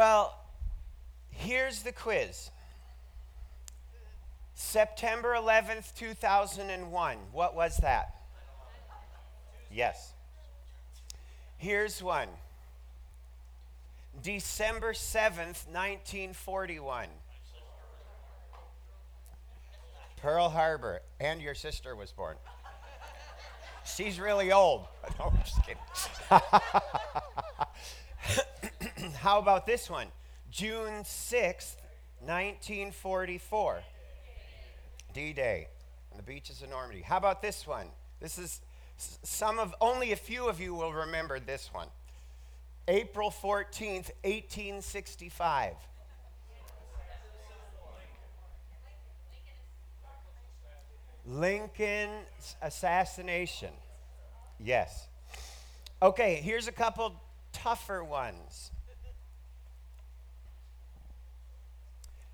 [0.00, 0.34] Well,
[1.28, 2.48] here's the quiz.
[4.54, 7.18] September 11th, 2001.
[7.32, 8.14] What was that?
[9.70, 10.14] Yes.
[11.58, 12.28] Here's one.
[14.22, 17.08] December 7th, 1941.
[20.22, 22.36] Pearl Harbor, and your sister was born.
[23.84, 24.86] She's really old.
[25.18, 25.82] No, I'm just kidding.
[29.20, 30.06] How about this one?
[30.50, 31.76] June 6th,
[32.20, 33.82] 1944.
[35.12, 35.68] D Day
[36.10, 37.02] on the beaches of Normandy.
[37.02, 37.88] How about this one?
[38.18, 38.62] This is
[38.96, 41.88] some of, only a few of you will remember this one.
[42.88, 45.74] April 14th, 1865.
[51.26, 53.74] Lincoln's assassination.
[54.58, 55.08] Yes.
[56.00, 57.20] Okay, here's a couple
[57.52, 58.70] tougher ones.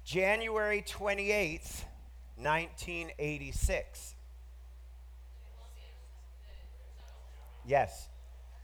[0.06, 1.82] January 28th,
[2.36, 4.14] 1986.
[7.66, 8.08] Yes.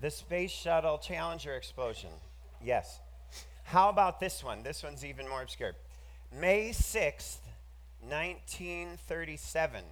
[0.00, 2.10] The Space Shuttle Challenger explosion.
[2.64, 3.00] Yes.
[3.64, 4.62] How about this one?
[4.62, 5.72] This one's even more obscure.
[6.32, 7.38] May 6th,
[8.08, 9.82] 1937.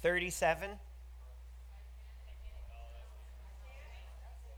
[0.00, 0.70] Thirty-seven?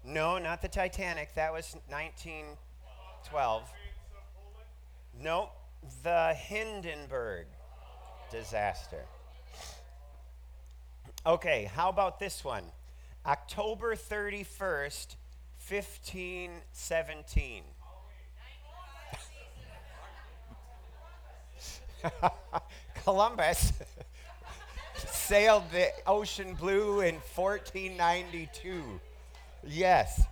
[0.05, 1.35] No, not the Titanic.
[1.35, 3.73] That was 1912.
[5.21, 5.51] No,
[6.03, 7.47] the Hindenburg
[8.31, 9.05] disaster.
[11.27, 12.65] Okay, how about this one?
[13.27, 15.17] October 31st,
[15.69, 17.63] 1517.
[23.05, 23.73] Columbus
[24.97, 29.01] sailed the ocean blue in 1492.
[29.67, 30.23] Yes.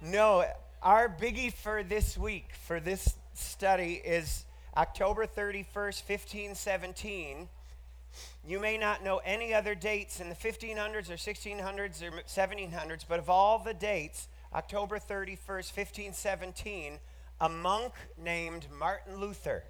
[0.00, 0.44] No,
[0.82, 4.44] our biggie for this week, for this study, is
[4.76, 7.48] October 31st, 1517.
[8.46, 13.18] You may not know any other dates in the 1500s or 1600s or 1700s, but
[13.18, 16.98] of all the dates, October 31st, 1517,
[17.40, 17.92] a monk
[18.22, 19.64] named Martin Luther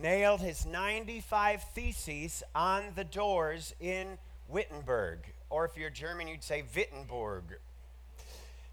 [0.00, 5.20] nailed his 95 theses on the doors in Wittenberg
[5.52, 7.44] or if you're German, you'd say Wittenberg.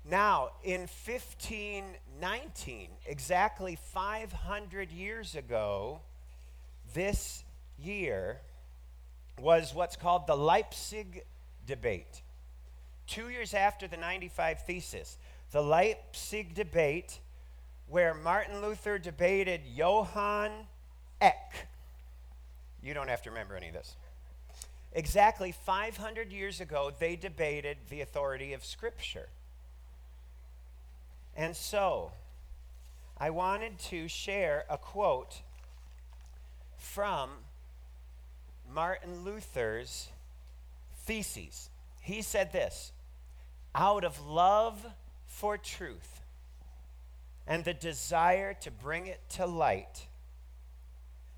[0.10, 6.00] Now, in 1519, exactly 500 years ago,
[6.94, 7.44] this
[7.78, 8.40] year
[9.38, 11.26] was what's called the Leipzig
[11.68, 12.22] debate.
[13.08, 15.18] Two years after the 95 Thesis,
[15.52, 17.20] the Leipzig debate,
[17.90, 20.52] where Martin Luther debated Johann
[21.20, 21.68] Eck.
[22.82, 23.98] You don't have to remember any of this.
[24.94, 29.30] Exactly 500 years ago, they debated the authority of Scripture.
[31.36, 32.12] And so,
[33.18, 35.42] I wanted to share a quote
[36.78, 37.30] from
[38.74, 40.10] Martin Luther's
[41.04, 41.70] theses.
[42.02, 42.92] He said this
[43.76, 44.86] out of love
[45.28, 46.22] for truth
[47.50, 50.08] and the desire to bring it to light,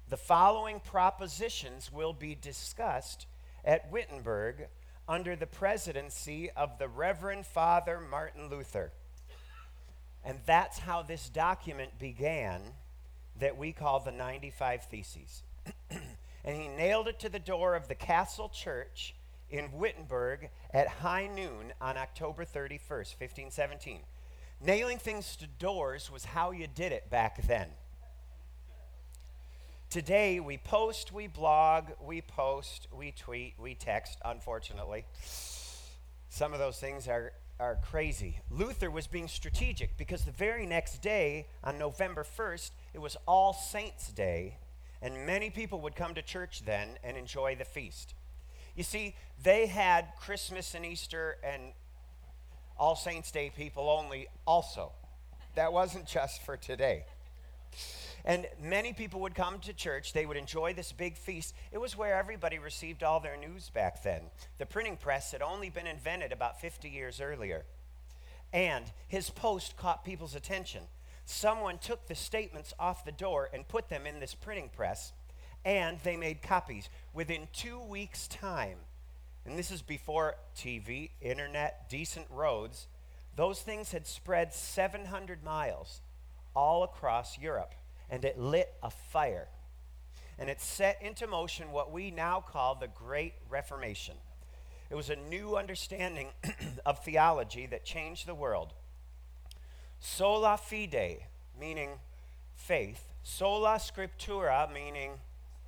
[0.09, 3.25] the following propositions will be discussed
[3.63, 4.67] at Wittenberg
[5.07, 8.91] under the presidency of the Reverend Father Martin Luther.
[10.23, 12.61] And that's how this document began
[13.39, 15.43] that we call the 95 Theses.
[15.89, 19.15] and he nailed it to the door of the Castle Church
[19.49, 24.01] in Wittenberg at high noon on October 31st, 1517.
[24.63, 27.67] Nailing things to doors was how you did it back then.
[29.91, 35.03] Today, we post, we blog, we post, we tweet, we text, unfortunately.
[36.29, 38.39] Some of those things are, are crazy.
[38.49, 43.51] Luther was being strategic because the very next day, on November 1st, it was All
[43.51, 44.59] Saints' Day,
[45.01, 48.13] and many people would come to church then and enjoy the feast.
[48.77, 49.13] You see,
[49.43, 51.73] they had Christmas and Easter and
[52.77, 54.93] All Saints' Day people only also.
[55.55, 57.03] That wasn't just for today.
[58.23, 60.13] And many people would come to church.
[60.13, 61.55] They would enjoy this big feast.
[61.71, 64.21] It was where everybody received all their news back then.
[64.57, 67.65] The printing press had only been invented about 50 years earlier.
[68.53, 70.83] And his post caught people's attention.
[71.25, 75.13] Someone took the statements off the door and put them in this printing press,
[75.63, 76.89] and they made copies.
[77.13, 78.77] Within two weeks' time,
[79.45, 82.87] and this is before TV, internet, decent roads,
[83.35, 86.01] those things had spread 700 miles
[86.53, 87.73] all across Europe
[88.11, 89.47] and it lit a fire.
[90.37, 94.15] And it set into motion what we now call the Great Reformation.
[94.89, 96.27] It was a new understanding
[96.85, 98.73] of theology that changed the world.
[99.99, 101.19] Sola fide,
[101.59, 101.91] meaning
[102.55, 103.07] faith.
[103.23, 105.11] Sola scriptura, meaning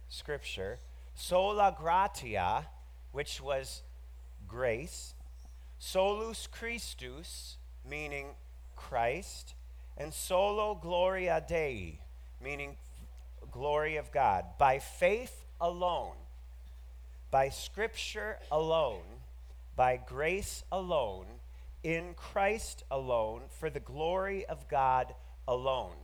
[0.10, 0.80] scripture.
[1.16, 2.68] Sola gratia,
[3.12, 3.84] which was
[4.48, 5.14] grace.
[5.80, 7.58] Solus Christus,
[7.90, 8.28] meaning
[8.76, 9.54] Christ.
[9.96, 12.00] And solo gloria Dei,
[12.44, 12.76] meaning
[13.54, 14.46] glory of God.
[14.58, 16.16] By faith alone,
[17.32, 19.22] by scripture alone,
[19.76, 21.26] by grace alone,
[21.84, 25.14] in Christ alone, for the glory of God
[25.48, 25.96] alone,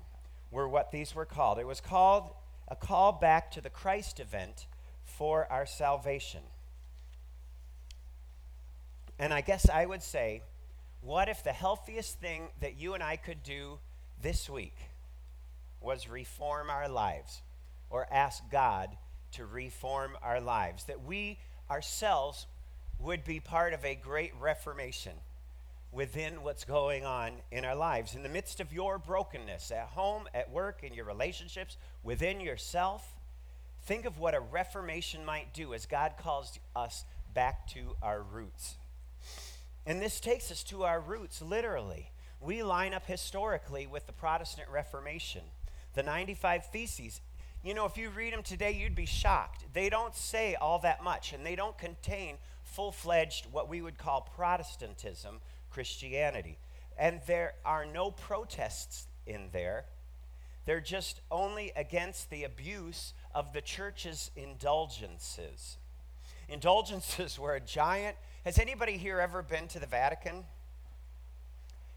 [0.51, 1.59] were what these were called.
[1.59, 2.31] It was called
[2.67, 4.67] a call back to the Christ event
[5.03, 6.41] for our salvation.
[9.17, 10.43] And I guess I would say,
[11.01, 13.79] what if the healthiest thing that you and I could do
[14.21, 14.75] this week
[15.81, 17.41] was reform our lives
[17.89, 18.89] or ask God
[19.33, 20.85] to reform our lives?
[20.85, 21.39] That we
[21.69, 22.47] ourselves
[22.99, 25.13] would be part of a great reformation
[25.91, 28.13] within what's going on in our lives.
[28.13, 33.15] In the midst of your brokenness, at home, at work, in your relationships, within yourself,
[33.83, 38.75] think of what a reformation might do as God calls us back to our roots.
[39.85, 42.11] And this takes us to our roots, literally.
[42.39, 45.41] We line up historically with the Protestant Reformation.
[45.93, 47.21] The 95 Theses,
[47.63, 49.65] you know, if you read them today, you'd be shocked.
[49.73, 53.97] They don't say all that much, and they don't contain full fledged, what we would
[53.97, 56.57] call Protestantism, Christianity.
[56.97, 59.85] And there are no protests in there.
[60.65, 65.77] They're just only against the abuse of the church's indulgences.
[66.47, 68.15] Indulgences were a giant.
[68.45, 70.45] Has anybody here ever been to the Vatican?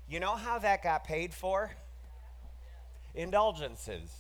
[0.09, 1.71] You know how that got paid for?
[3.15, 4.11] Indulgences.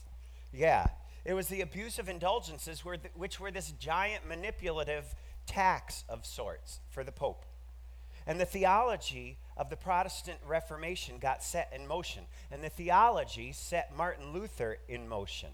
[0.52, 0.86] Yeah.
[1.24, 2.84] It was the abuse of indulgences,
[3.14, 5.14] which were this giant manipulative
[5.46, 7.44] tax of sorts for the Pope.
[8.26, 12.24] And the theology of the Protestant Reformation got set in motion.
[12.50, 15.50] And the theology set Martin Luther in motion.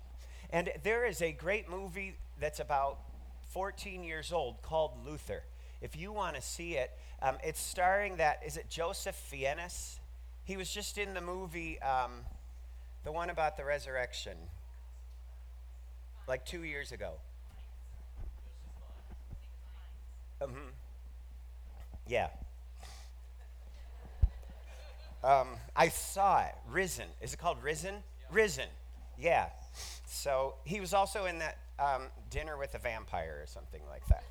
[0.50, 2.98] And there is a great movie that's about
[3.50, 5.42] 14 years old called Luther.
[5.80, 6.90] If you want to see it,
[7.22, 10.00] um, it's starring that, is it Joseph Fiennes?
[10.44, 12.24] He was just in the movie, um,
[13.08, 14.36] the one about the resurrection,
[16.26, 17.12] like two years ago.
[20.42, 20.68] Mm-hmm.
[22.06, 22.28] Yeah.
[25.24, 26.54] Um, I saw it.
[26.70, 27.06] Risen.
[27.22, 27.94] Is it called Risen?
[28.30, 28.68] Risen.
[29.18, 29.46] Yeah.
[30.04, 34.24] So he was also in that um, Dinner with a Vampire or something like that.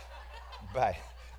[0.74, 0.94] but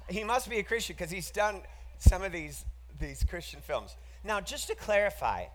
[0.07, 1.61] he must be a Christian because he's done
[1.97, 2.65] some of these,
[2.99, 3.95] these Christian films.
[4.23, 5.45] Now, just to clarify,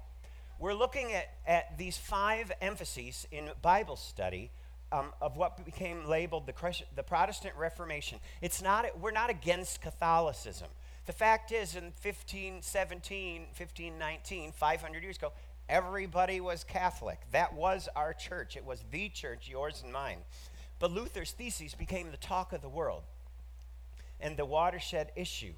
[0.62, 4.49] we're looking at, at these five emphases in Bible study
[4.93, 8.20] um, of what became labeled the, the Protestant Reformation.
[8.41, 10.69] It's not, we're not against Catholicism.
[11.06, 15.32] The fact is, in 1517, 1519, 500 years ago,
[15.69, 17.19] everybody was Catholic.
[17.32, 18.56] That was our church.
[18.56, 20.19] It was the church, yours and mine.
[20.79, 23.03] But Luther's theses became the talk of the world
[24.20, 25.55] and the watershed issue.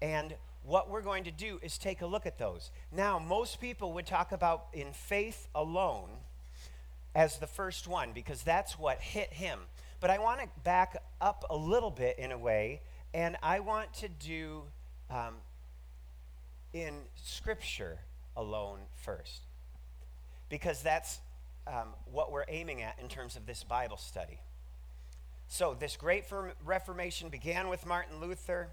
[0.00, 2.70] And what we're going to do is take a look at those.
[2.90, 6.08] Now, most people would talk about in faith alone
[7.14, 9.60] as the first one because that's what hit him.
[10.00, 12.80] But I want to back up a little bit in a way
[13.14, 14.62] and I want to do
[15.10, 15.34] um,
[16.72, 17.98] in Scripture
[18.36, 19.42] alone first,
[20.48, 21.20] because that's
[21.66, 24.40] um, what we're aiming at in terms of this Bible study.
[25.48, 26.24] So, this great
[26.64, 28.70] Reformation began with Martin Luther.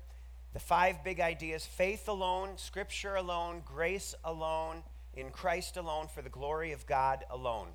[0.53, 6.29] The five big ideas faith alone, Scripture alone, grace alone, in Christ alone, for the
[6.29, 7.67] glory of God alone.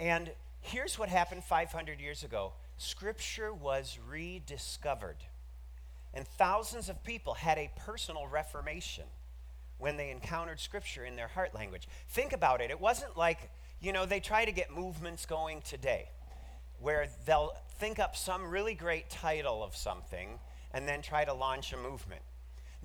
[0.00, 5.18] And here's what happened 500 years ago Scripture was rediscovered.
[6.12, 9.04] And thousands of people had a personal reformation
[9.78, 11.88] when they encountered Scripture in their heart language.
[12.08, 12.70] Think about it.
[12.70, 16.08] It wasn't like, you know, they try to get movements going today
[16.80, 20.38] where they'll think up some really great title of something
[20.74, 22.20] and then try to launch a movement.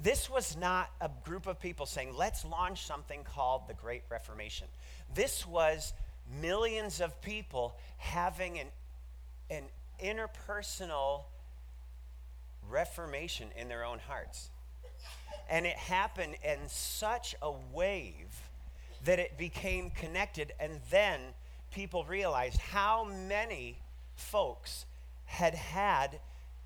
[0.01, 4.67] This was not a group of people saying, let's launch something called the Great Reformation.
[5.13, 5.91] This was
[6.41, 8.67] millions of people having an,
[9.49, 9.63] an
[10.01, 11.23] interpersonal
[12.69, 14.49] reformation in their own hearts.
[15.49, 18.43] And it happened in such a wave
[19.05, 21.19] that it became connected, and then
[21.71, 23.79] people realized how many
[24.15, 24.85] folks
[25.25, 26.19] had had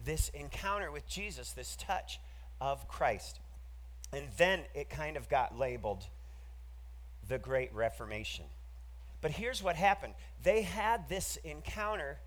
[0.06, 2.20] this encounter with Jesus, this touch
[2.60, 3.40] of Christ.
[4.12, 6.06] And then it kind of got labeled
[7.28, 8.46] the Great Reformation.
[9.22, 12.20] But here's what happened they had this encounter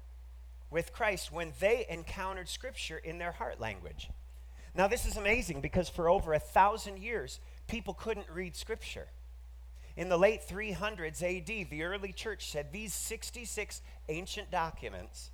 [0.70, 4.10] with Christ when they encountered Scripture in their heart language.
[4.74, 9.08] Now, this is amazing because for over a thousand years, people couldn't read Scripture.
[9.96, 15.30] In the late 300s AD, the early church said these 66 ancient documents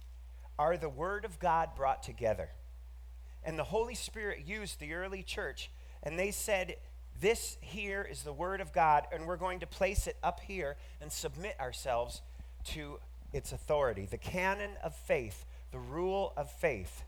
[0.58, 2.50] are the Word of God brought together.
[3.44, 5.70] And the Holy Spirit used the early church,
[6.02, 6.76] and they said,
[7.20, 10.76] This here is the Word of God, and we're going to place it up here
[11.00, 12.22] and submit ourselves
[12.66, 13.00] to
[13.32, 14.06] its authority.
[14.10, 17.02] The canon of faith, the rule of faith,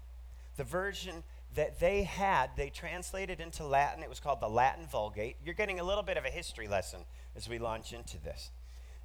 [0.56, 1.22] the version
[1.54, 4.02] that they had, they translated into Latin.
[4.02, 5.36] It was called the Latin Vulgate.
[5.44, 7.00] You're getting a little bit of a history lesson
[7.36, 8.50] as we launch into this.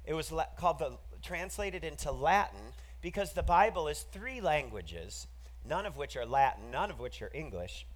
[0.04, 5.26] It was la- called the translated into Latin because the Bible is three languages,
[5.68, 7.86] none of which are Latin, none of which are English.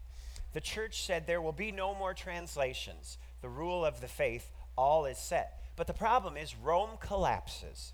[0.53, 3.19] The church said there will be no more translations.
[3.43, 5.61] The rule of the faith, all is set.
[5.77, 7.93] But the problem is Rome collapses.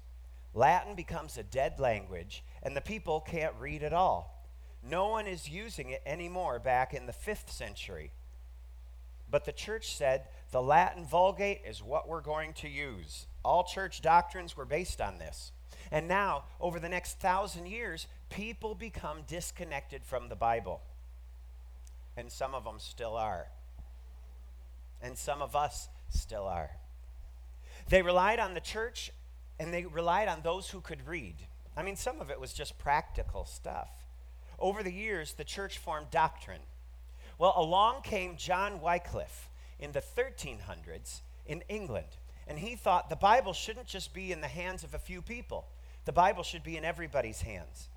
[0.52, 4.46] Latin becomes a dead language, and the people can't read at all.
[4.82, 8.12] No one is using it anymore back in the fifth century.
[9.30, 13.26] But the church said the Latin Vulgate is what we're going to use.
[13.44, 15.52] All church doctrines were based on this.
[15.90, 20.80] And now, over the next thousand years, people become disconnected from the Bible.
[22.16, 23.46] And some of them still are.
[25.02, 26.70] And some of us still are.
[27.88, 29.10] They relied on the church
[29.58, 31.34] and they relied on those who could read.
[31.76, 33.90] I mean, some of it was just practical stuff.
[34.58, 36.60] Over the years, the church formed doctrine.
[37.38, 42.06] Well, along came John Wycliffe in the 1300s in England,
[42.46, 45.66] and he thought the Bible shouldn't just be in the hands of a few people,
[46.10, 47.88] the Bible should be in everybody's hands.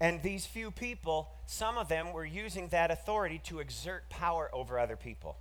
[0.00, 4.78] And these few people, some of them were using that authority to exert power over
[4.78, 5.36] other people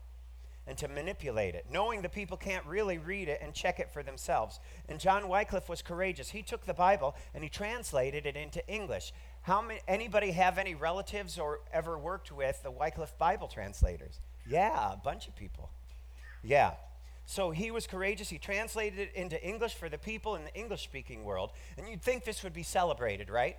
[0.67, 4.03] and to manipulate it, knowing the people can't really read it and check it for
[4.03, 4.59] themselves.
[4.89, 6.31] And John Wycliffe was courageous.
[6.31, 9.13] He took the Bible and he translated it into English.
[9.43, 14.19] How many, anybody have any relatives or ever worked with the Wycliffe Bible translators?
[14.45, 15.69] Yeah, a bunch of people.
[16.43, 16.73] Yeah.
[17.29, 18.29] So he was courageous.
[18.29, 21.51] He translated it into English for the people in the English speaking world.
[21.77, 23.55] And you'd think this would be celebrated, right?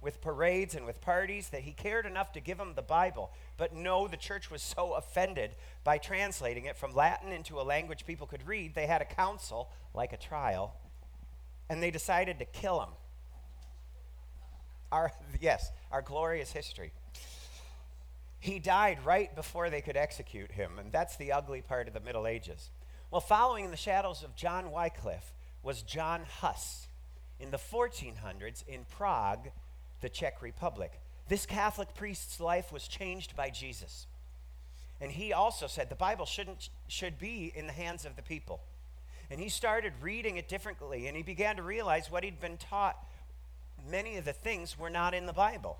[0.00, 3.30] With parades and with parties, that he cared enough to give them the Bible.
[3.58, 5.50] But no, the church was so offended
[5.84, 9.68] by translating it from Latin into a language people could read, they had a council,
[9.92, 10.74] like a trial,
[11.68, 12.88] and they decided to kill him.
[14.90, 16.92] Our, yes, our glorious history.
[18.40, 22.00] He died right before they could execute him, and that's the ugly part of the
[22.00, 22.70] Middle Ages.
[23.10, 26.88] Well, following in the shadows of John Wycliffe was John Huss
[27.38, 29.50] in the 1400s in Prague,
[30.00, 31.00] the Czech Republic.
[31.28, 34.06] This Catholic priest's life was changed by Jesus.
[35.02, 38.62] And he also said the Bible shouldn't, should be in the hands of the people.
[39.30, 42.96] And he started reading it differently, and he began to realize what he'd been taught.
[43.88, 45.78] Many of the things were not in the Bible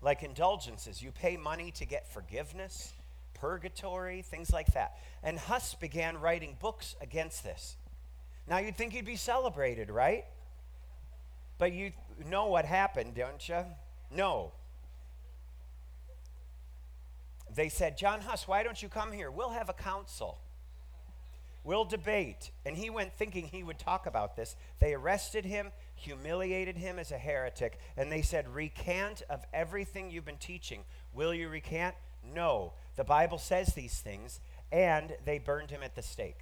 [0.00, 1.02] like indulgences.
[1.02, 2.92] You pay money to get forgiveness,
[3.34, 4.98] purgatory, things like that.
[5.22, 7.76] And Huss began writing books against this.
[8.48, 10.24] Now you'd think he'd be celebrated, right?
[11.58, 11.92] But you
[12.26, 13.64] know what happened, don't you?
[14.10, 14.52] No.
[17.54, 19.30] They said, John Huss, why don't you come here?
[19.30, 20.38] We'll have a council.
[21.64, 22.50] We'll debate.
[22.64, 24.56] And he went thinking he would talk about this.
[24.78, 30.24] They arrested him, humiliated him as a heretic, and they said, Recant of everything you've
[30.24, 30.82] been teaching.
[31.14, 31.94] Will you recant?
[32.34, 32.72] No.
[32.96, 34.40] The Bible says these things,
[34.72, 36.40] and they burned him at the stake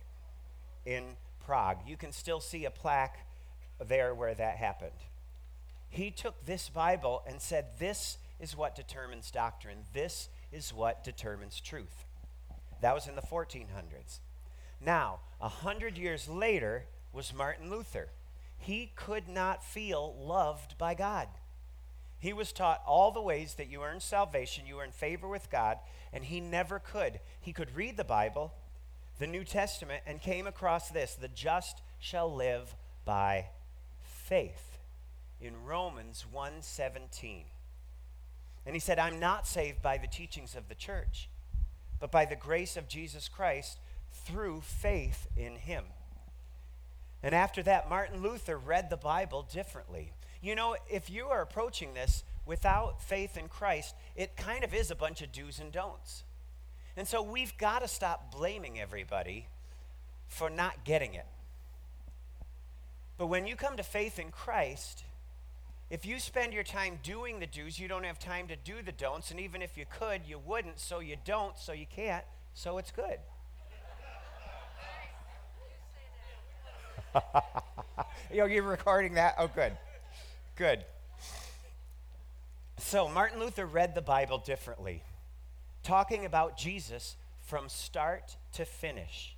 [0.85, 1.79] in Prague.
[1.87, 3.19] You can still see a plaque
[3.85, 4.93] there where that happened.
[5.89, 11.61] He took this Bible and said, This is what determines doctrine, this is what determines
[11.61, 12.05] truth.
[12.81, 14.21] That was in the 1400s.
[14.81, 18.11] Now, a hundred years later was Martin Luther.
[18.59, 21.29] He could not feel loved by God.
[22.19, 25.79] He was taught all the ways that you earn salvation, you earn favor with God,
[26.13, 27.21] and he never could.
[27.41, 28.55] He could read the Bible,
[29.19, 33.47] the New Testament, and came across this the just shall live by
[34.03, 34.79] faith
[35.41, 37.45] in Romans 1:17.
[38.65, 41.29] And he said, I'm not saved by the teachings of the church,
[42.01, 43.79] but by the grace of Jesus Christ
[44.11, 45.85] through faith in him.
[47.23, 50.13] And after that, Martin Luther read the Bible differently.
[50.41, 54.91] You know, if you are approaching this without faith in Christ, it kind of is
[54.91, 56.25] a bunch of do's and don'ts.
[56.97, 59.49] And so we've got to stop blaming everybody
[60.29, 61.27] for not getting it.
[63.19, 65.05] But when you come to faith in Christ,
[65.89, 68.93] if you spend your time doing the do's, you don't have time to do the
[68.93, 69.31] don'ts.
[69.31, 70.79] And even if you could, you wouldn't.
[70.79, 73.19] So you don't, so you can't, so it's good.
[78.39, 79.35] know, you're recording that?
[79.39, 79.73] Oh, good.
[80.57, 80.85] Good.
[82.79, 85.03] So, Martin Luther read the Bible differently,
[85.83, 89.37] talking about Jesus from start to finish.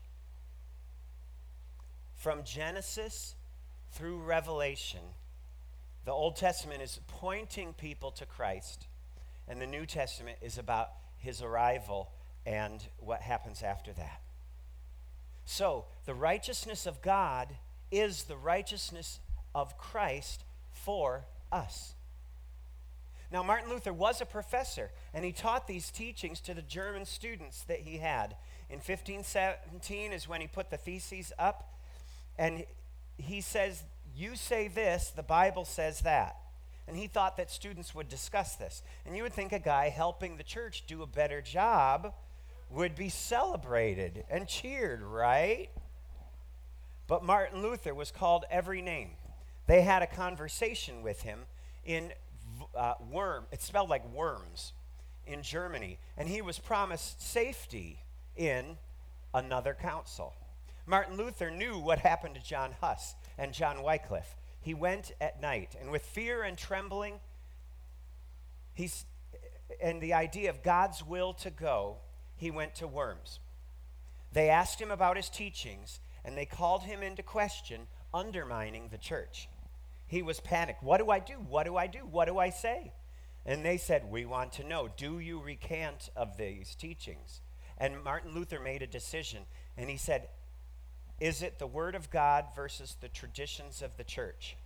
[2.17, 3.37] From Genesis
[3.93, 5.01] through Revelation,
[6.05, 8.87] the Old Testament is pointing people to Christ,
[9.47, 12.11] and the New Testament is about his arrival
[12.45, 14.21] and what happens after that.
[15.45, 17.49] So, the righteousness of God
[17.91, 19.21] is the righteousness
[19.55, 21.95] of Christ for us.
[23.31, 27.63] Now, Martin Luther was a professor, and he taught these teachings to the German students
[27.65, 28.37] that he had.
[28.71, 31.79] In 1517 is when he put the theses up,
[32.39, 32.65] and
[33.19, 33.83] he says,
[34.17, 36.37] You say this, the Bible says that.
[36.87, 38.83] And he thought that students would discuss this.
[39.05, 42.15] And you would think a guy helping the church do a better job
[42.71, 45.69] would be celebrated and cheered, right?
[47.09, 49.11] But Martin Luther was called every name.
[49.67, 51.41] They had a conversation with him
[51.85, 52.13] in
[52.77, 54.73] uh, Worm, it's spelled like worms,
[55.27, 55.99] in Germany.
[56.17, 57.99] And he was promised safety
[58.37, 58.77] in
[59.35, 60.35] another council.
[60.87, 64.37] Martin Luther knew what happened to John Huss and John Wycliffe.
[64.61, 67.21] He went at night, and with fear and trembling,
[68.75, 69.05] he's,
[69.81, 71.99] and the idea of God's will to go,
[72.37, 73.39] he went to Worms.
[74.33, 77.83] They asked him about his teachings, and they called him into question,
[78.13, 79.49] undermining the church.
[80.07, 80.83] He was panicked.
[80.83, 81.35] What do I do?
[81.35, 82.01] What do I do?
[82.01, 82.93] What do I say?
[83.45, 87.41] And they said, We want to know, do you recant of these teachings?
[87.77, 89.45] And Martin Luther made a decision,
[89.77, 90.29] and he said,
[91.21, 94.57] Is it the Word of God versus the traditions of the church?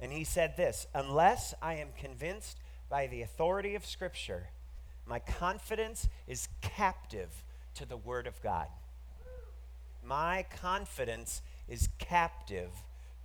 [0.00, 4.48] And he said this Unless I am convinced by the authority of Scripture,
[5.06, 8.68] my confidence is captive to the Word of God.
[10.04, 12.70] My confidence is captive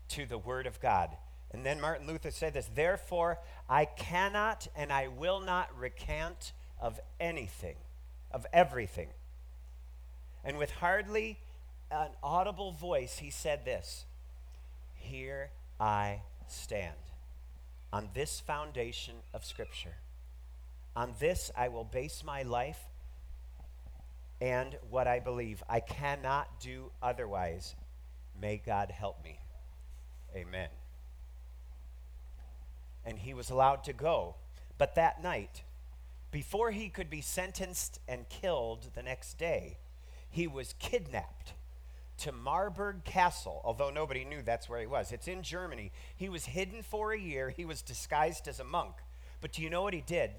[0.09, 1.09] to the Word of God.
[1.51, 6.99] And then Martin Luther said this Therefore, I cannot and I will not recant of
[7.19, 7.75] anything,
[8.31, 9.09] of everything.
[10.43, 11.37] And with hardly
[11.91, 14.05] an audible voice, he said this
[14.95, 16.95] Here I stand
[17.91, 19.95] on this foundation of Scripture.
[20.95, 22.79] On this I will base my life
[24.41, 25.63] and what I believe.
[25.69, 27.75] I cannot do otherwise.
[28.39, 29.39] May God help me.
[30.35, 30.69] Amen.
[33.05, 34.35] And he was allowed to go.
[34.77, 35.63] But that night,
[36.31, 39.77] before he could be sentenced and killed the next day,
[40.29, 41.53] he was kidnapped
[42.19, 45.11] to Marburg Castle, although nobody knew that's where he was.
[45.11, 45.91] It's in Germany.
[46.15, 47.49] He was hidden for a year.
[47.49, 48.93] He was disguised as a monk.
[49.41, 50.31] But do you know what he did?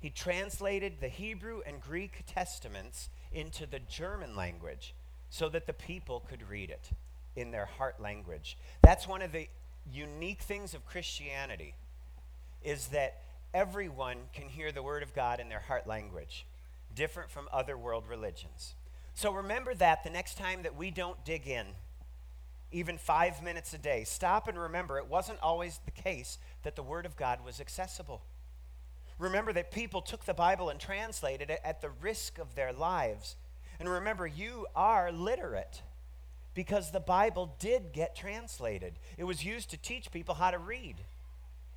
[0.00, 4.94] He translated the Hebrew and Greek testaments into the German language
[5.28, 6.90] so that the people could read it
[7.36, 8.56] in their heart language.
[8.82, 9.48] That's one of the
[9.92, 11.74] unique things of Christianity
[12.62, 13.22] is that
[13.54, 16.46] everyone can hear the word of God in their heart language,
[16.94, 18.74] different from other world religions.
[19.14, 21.66] So remember that the next time that we don't dig in,
[22.72, 26.82] even five minutes a day, stop and remember it wasn't always the case that the
[26.82, 28.22] Word of God was accessible.
[29.20, 33.36] Remember that people took the Bible and translated it at the risk of their lives.
[33.78, 35.82] And remember, you are literate
[36.54, 38.94] because the Bible did get translated.
[39.18, 40.96] It was used to teach people how to read.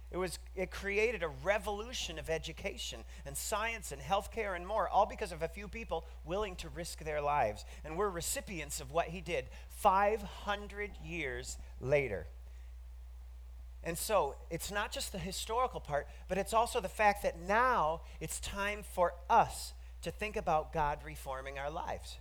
[0.09, 5.05] It, was, it created a revolution of education and science and healthcare and more, all
[5.05, 7.65] because of a few people willing to risk their lives.
[7.83, 12.27] And we're recipients of what he did 500 years later.
[13.83, 18.01] And so it's not just the historical part, but it's also the fact that now
[18.21, 22.17] it's time for us to think about God reforming our lives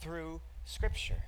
[0.00, 1.22] through Scripture.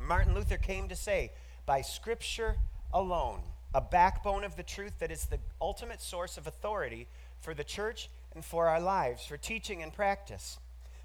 [0.00, 1.32] Martin Luther came to say,
[1.64, 2.56] by Scripture
[2.92, 3.40] alone,
[3.74, 7.08] a backbone of the truth that is the ultimate source of authority
[7.40, 10.58] for the church and for our lives, for teaching and practice.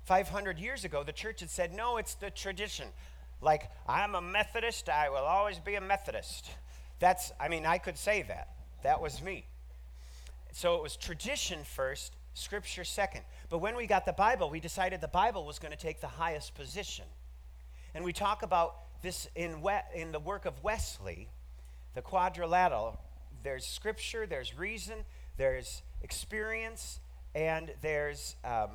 [0.03, 2.87] 500 years ago, the church had said, no, it's the tradition.
[3.41, 6.49] Like, I'm a Methodist, I will always be a Methodist.
[6.99, 8.49] That's, I mean, I could say that.
[8.83, 9.45] That was me.
[10.51, 13.21] So it was tradition first, scripture second.
[13.49, 16.07] But when we got the Bible, we decided the Bible was going to take the
[16.07, 17.05] highest position.
[17.93, 21.29] And we talk about this in, we- in the work of Wesley,
[21.95, 22.99] the quadrilateral.
[23.43, 25.05] There's scripture, there's reason,
[25.37, 26.99] there's experience,
[27.33, 28.71] and there's um,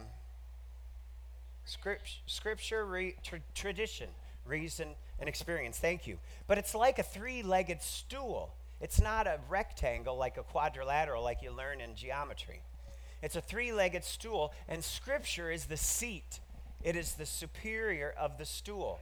[1.64, 4.08] script, scripture, re- tra- tradition,
[4.46, 5.79] reason, and experience.
[5.79, 6.18] Thank you.
[6.46, 8.55] But it's like a three legged stool.
[8.81, 12.61] It's not a rectangle like a quadrilateral like you learn in geometry.
[13.22, 16.40] It's a three legged stool, and scripture is the seat
[16.85, 19.00] it is the superior of the stool.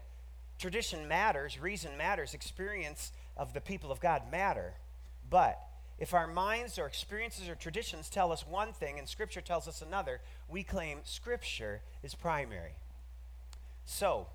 [0.59, 4.75] Tradition matters, reason matters, experience of the people of God matter,
[5.29, 5.59] but
[5.99, 9.83] If our minds or experiences or traditions tell us one thing and Scripture tells us
[9.83, 12.73] another, we claim Scripture is primary.
[13.85, 14.27] So,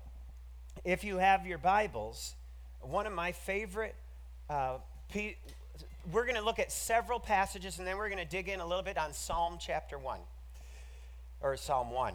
[0.84, 2.34] if you have your Bibles,
[2.80, 3.94] one of my favorite,
[4.48, 4.78] uh,
[5.12, 5.36] pe-
[6.12, 8.66] we're going to look at several passages and then we're going to dig in a
[8.66, 10.18] little bit on Psalm chapter 1,
[11.40, 12.14] or Psalm 1.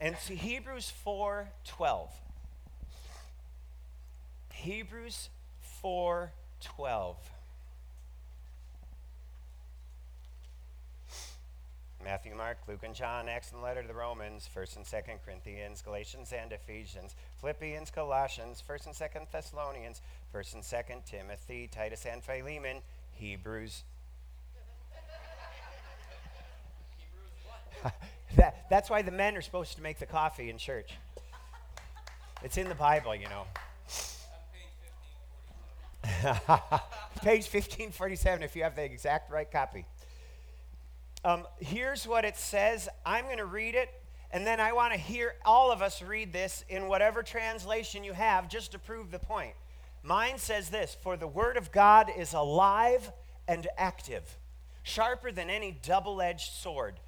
[0.00, 2.10] And Hebrews 4 12.
[4.52, 5.28] Hebrews
[5.80, 7.16] 4 12.
[12.04, 15.82] Matthew, Mark, Luke, and John, Acts and letter to the Romans, 1st and 2nd Corinthians,
[15.82, 20.02] Galatians and Ephesians, Philippians, Colossians, 1st and 2nd Thessalonians,
[20.34, 22.78] 1st and 2nd Timothy, Titus and Philemon,
[23.12, 23.84] Hebrews.
[28.36, 30.90] that, that's why the men are supposed to make the coffee in church.
[32.42, 33.44] It's in the Bible, you know.
[37.22, 39.84] Page 1547, if you have the exact right copy.
[41.24, 42.88] Um, here's what it says.
[43.06, 43.88] I'm going to read it,
[44.32, 48.12] and then I want to hear all of us read this in whatever translation you
[48.12, 49.54] have just to prove the point.
[50.02, 53.12] Mine says this For the word of God is alive
[53.46, 54.36] and active,
[54.82, 56.98] sharper than any double edged sword.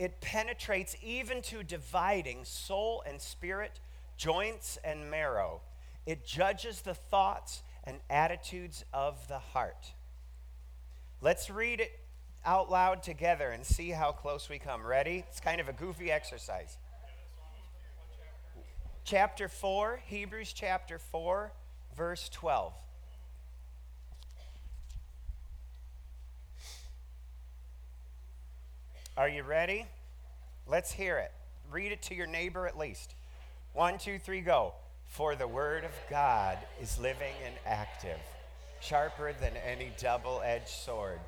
[0.00, 3.78] It penetrates even to dividing soul and spirit,
[4.16, 5.60] joints and marrow.
[6.06, 9.92] It judges the thoughts and attitudes of the heart.
[11.20, 11.92] Let's read it
[12.44, 14.84] out loud together and see how close we come.
[14.84, 15.24] Ready?
[15.28, 16.76] It's kind of a goofy exercise.
[19.04, 21.52] Chapter 4, Hebrews chapter 4,
[21.96, 22.72] verse 12.
[29.16, 29.86] Are you ready?
[30.66, 31.32] Let's hear it.
[31.70, 33.14] Read it to your neighbor at least.
[33.72, 34.74] One, two, three, go.
[35.06, 38.18] For the word of God is living and active,
[38.80, 41.20] sharper than any double edged sword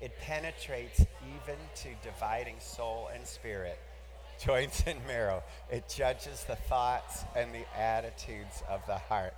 [0.00, 3.78] it penetrates even to dividing soul and spirit,
[4.44, 5.42] joints and marrow.
[5.70, 9.34] It judges the thoughts and the attitudes of the heart.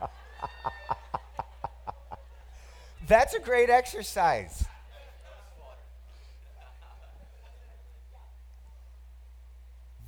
[3.08, 4.64] That's a great exercise.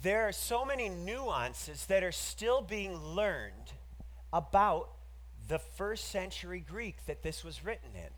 [0.02, 3.72] There are so many nuances that are still being learned
[4.34, 4.90] about
[5.48, 8.10] the first century Greek that this was written in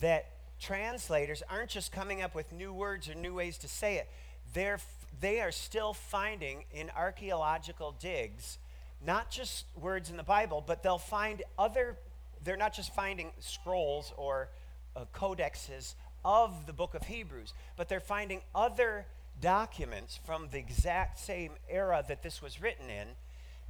[0.00, 0.30] that
[0.60, 4.08] translators aren't just coming up with new words or new ways to say it.
[4.54, 4.80] They're,
[5.20, 8.58] they are still finding in archaeological digs
[9.04, 11.96] not just words in the Bible, but they'll find other,
[12.44, 14.48] they're not just finding scrolls or
[14.94, 19.06] uh, codexes of the book of Hebrews, but they're finding other
[19.40, 23.08] documents from the exact same era that this was written in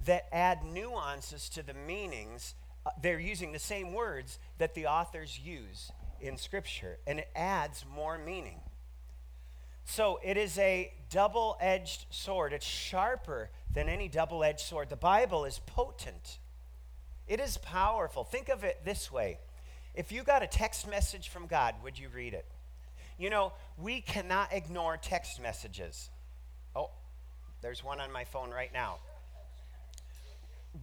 [0.04, 2.54] that add nuances to the meanings.
[2.84, 7.84] Uh, they're using the same words that the authors use in Scripture, and it adds
[7.94, 8.60] more meaning.
[9.84, 12.52] So it is a double edged sword.
[12.52, 14.90] It's sharper than any double edged sword.
[14.90, 16.38] The Bible is potent,
[17.26, 18.24] it is powerful.
[18.24, 19.38] Think of it this way
[19.96, 22.44] if you got a text message from God, would you read it?
[23.18, 26.10] You know, we cannot ignore text messages.
[26.76, 26.90] Oh,
[27.62, 28.98] there's one on my phone right now.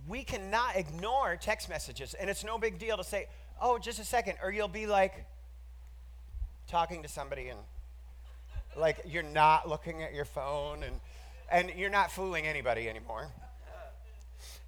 [0.08, 3.28] We cannot ignore text messages, and it's no big deal to say,
[3.64, 5.26] oh, just a second, or you'll be like
[6.68, 7.60] talking to somebody and
[8.76, 11.00] like you're not looking at your phone and
[11.52, 13.28] and you're not fooling anybody anymore.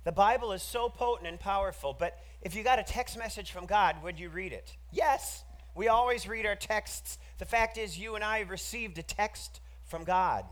[0.03, 3.65] The Bible is so potent and powerful, but if you got a text message from
[3.65, 4.75] God, would you read it?
[4.91, 5.43] Yes.
[5.73, 7.17] We always read our texts.
[7.39, 10.45] The fact is, you and I received a text from God.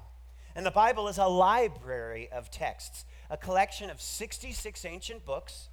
[0.55, 5.69] And the Bible is a library of texts, a collection of 66 ancient books,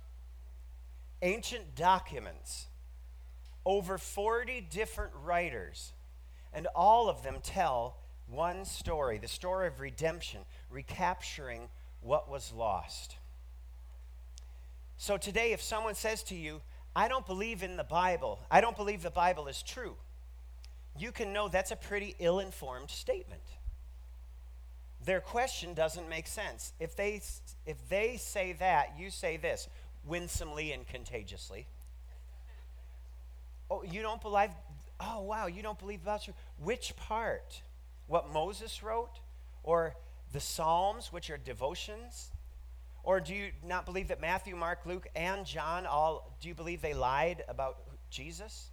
[1.22, 2.66] ancient documents,
[3.64, 5.92] over 40 different writers,
[6.52, 7.96] and all of them tell
[8.28, 11.68] one story the story of redemption, recapturing
[12.00, 13.16] what was lost.
[14.96, 16.60] So today, if someone says to you,
[16.94, 19.96] I don't believe in the Bible, I don't believe the Bible is true,
[20.98, 23.42] you can know that's a pretty ill informed statement.
[25.04, 26.72] Their question doesn't make sense.
[26.78, 27.22] If they,
[27.64, 29.68] if they say that, you say this
[30.04, 31.66] winsomely and contagiously.
[33.70, 34.50] Oh, you don't believe?
[34.98, 36.34] Oh, wow, you don't believe about you.
[36.58, 37.62] Which part?
[38.06, 39.20] What Moses wrote?
[39.62, 39.94] Or
[40.32, 42.30] the Psalms, which are devotions?
[43.02, 46.82] Or do you not believe that Matthew, Mark, Luke, and John all, do you believe
[46.82, 47.78] they lied about
[48.10, 48.70] Jesus?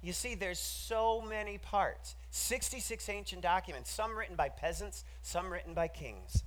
[0.00, 5.74] You see, there's so many parts 66 ancient documents, some written by peasants, some written
[5.74, 6.44] by kings.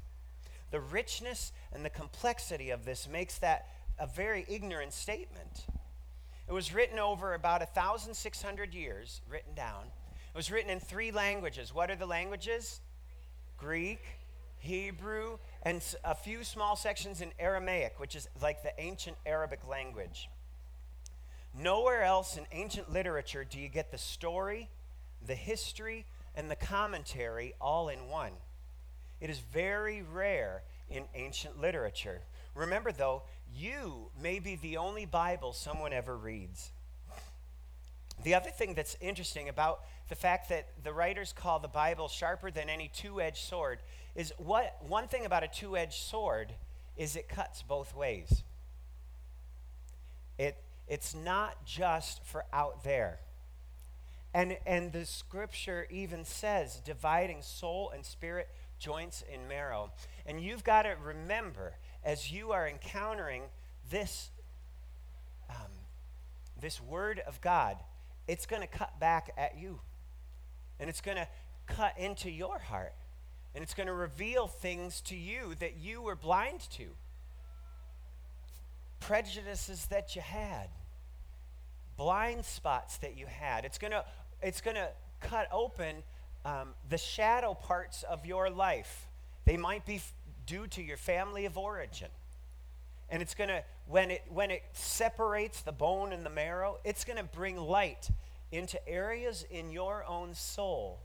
[0.71, 3.67] The richness and the complexity of this makes that
[3.99, 5.67] a very ignorant statement.
[6.47, 9.83] It was written over about 1,600 years, written down.
[10.33, 11.73] It was written in three languages.
[11.73, 12.79] What are the languages?
[13.57, 14.01] Greek,
[14.59, 20.29] Hebrew, and a few small sections in Aramaic, which is like the ancient Arabic language.
[21.53, 24.69] Nowhere else in ancient literature do you get the story,
[25.25, 28.31] the history, and the commentary all in one.
[29.21, 32.21] It is very rare in ancient literature.
[32.55, 33.21] Remember, though,
[33.55, 36.71] you may be the only Bible someone ever reads.
[38.23, 42.51] The other thing that's interesting about the fact that the writers call the Bible sharper
[42.51, 43.79] than any two edged sword
[44.15, 46.53] is what one thing about a two edged sword
[46.97, 48.43] is it cuts both ways.
[50.37, 50.57] It,
[50.87, 53.19] it's not just for out there.
[54.33, 58.49] And, and the scripture even says dividing soul and spirit,
[58.81, 59.91] joints and marrow.
[60.25, 63.43] And you've got to remember as you are encountering
[63.89, 64.31] this,
[65.49, 65.71] um,
[66.59, 67.77] this word of God,
[68.27, 69.79] it's going to cut back at you.
[70.79, 71.27] And it's going to
[71.67, 72.93] cut into your heart.
[73.53, 76.87] And it's going to reveal things to you that you were blind to.
[78.99, 80.69] Prejudices that you had,
[81.97, 83.65] blind spots that you had.
[83.65, 84.05] It's going to
[84.41, 84.89] it's going to
[85.19, 86.03] cut open
[86.45, 89.07] um, the shadow parts of your life.
[89.45, 90.13] They might be f-
[90.45, 92.09] due to your family of origin.
[93.09, 97.03] And it's going to, when it, when it separates the bone and the marrow, it's
[97.03, 98.09] going to bring light
[98.51, 101.01] into areas in your own soul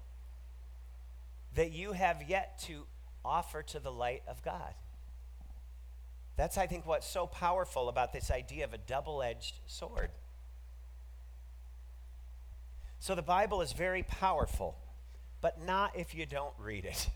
[1.55, 2.87] that you have yet to
[3.25, 4.75] offer to the light of God.
[6.37, 10.11] That's, I think, what's so powerful about this idea of a double edged sword.
[12.99, 14.77] So the Bible is very powerful,
[15.41, 17.09] but not if you don't read it.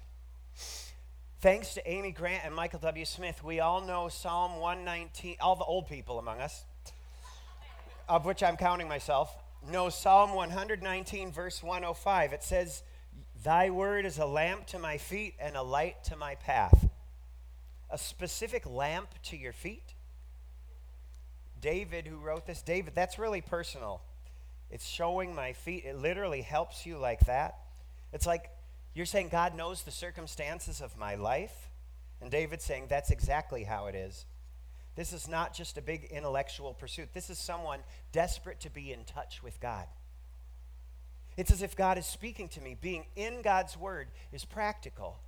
[1.40, 3.04] Thanks to Amy Grant and Michael W.
[3.04, 6.64] Smith, we all know Psalm 119, all the old people among us,
[8.08, 9.34] of which I'm counting myself,
[9.70, 12.32] know Psalm 119, verse 105.
[12.34, 12.82] It says,
[13.42, 16.90] Thy word is a lamp to my feet and a light to my path.
[17.88, 19.94] A specific lamp to your feet?
[21.58, 24.02] David, who wrote this, David, that's really personal.
[24.70, 25.84] It's showing my feet.
[25.84, 27.56] It literally helps you like that.
[28.12, 28.50] It's like
[28.94, 31.70] you're saying, God knows the circumstances of my life.
[32.20, 34.26] And David's saying, that's exactly how it is.
[34.96, 37.10] This is not just a big intellectual pursuit.
[37.14, 37.80] This is someone
[38.12, 39.86] desperate to be in touch with God.
[41.36, 42.76] It's as if God is speaking to me.
[42.78, 45.18] Being in God's Word is practical.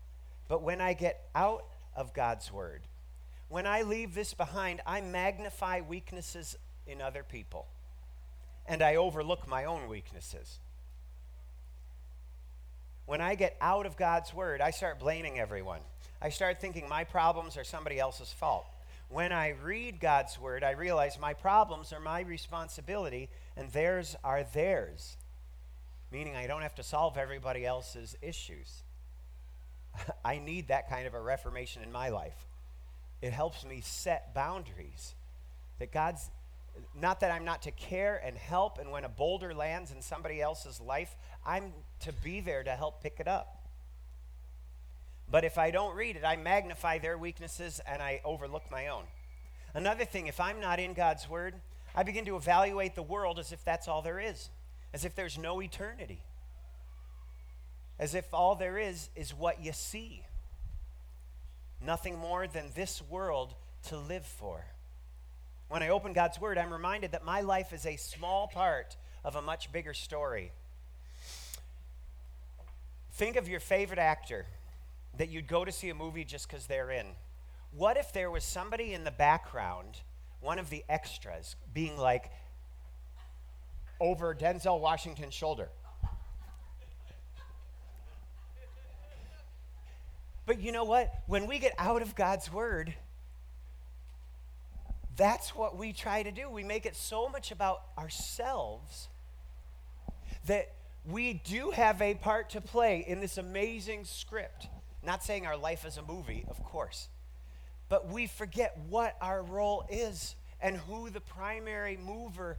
[0.49, 1.65] But when I get out
[1.97, 2.83] of God's Word,
[3.49, 7.67] when I leave this behind, I magnify weaknesses in other people
[8.67, 10.59] and I overlook my own weaknesses.
[13.07, 15.81] When I get out of God's word, I start blaming everyone.
[16.21, 18.67] I start thinking my problems are somebody else's fault.
[19.09, 24.45] When I read God's word, I realize my problems are my responsibility and theirs are
[24.55, 25.17] theirs,
[26.11, 28.83] meaning I don't have to solve everybody else's issues.
[30.25, 32.47] I need that kind of a reformation in my life.
[33.21, 35.15] It helps me set boundaries
[35.79, 36.31] that God's
[36.99, 40.41] not that I'm not to care and help, and when a boulder lands in somebody
[40.41, 43.63] else's life, I'm to be there to help pick it up.
[45.31, 49.05] But if I don't read it, I magnify their weaknesses and I overlook my own.
[49.75, 51.55] Another thing, if I'm not in God's Word,
[51.95, 54.51] I begin to evaluate the world as if that's all there is,
[54.93, 56.23] as if there's no eternity,
[57.99, 60.23] as if all there is is what you see.
[61.81, 63.55] Nothing more than this world
[63.89, 64.65] to live for.
[65.73, 69.37] When I open God's Word, I'm reminded that my life is a small part of
[69.37, 70.53] a much bigger story.
[73.13, 74.45] Think of your favorite actor
[75.17, 77.07] that you'd go to see a movie just because they're in.
[77.75, 80.03] What if there was somebody in the background,
[80.43, 82.31] one of the extras, being like
[83.99, 85.71] over Denzel Washington's shoulder?
[90.45, 91.11] But you know what?
[91.27, 92.95] When we get out of God's Word,
[95.23, 96.51] that's what we try to do.
[96.51, 99.09] We make it so much about ourselves
[100.49, 100.73] that
[101.07, 104.67] we do have a part to play in this amazing script.
[105.01, 107.09] Not saying our life is a movie, of course,
[107.89, 112.59] but we forget what our role is and who the primary mover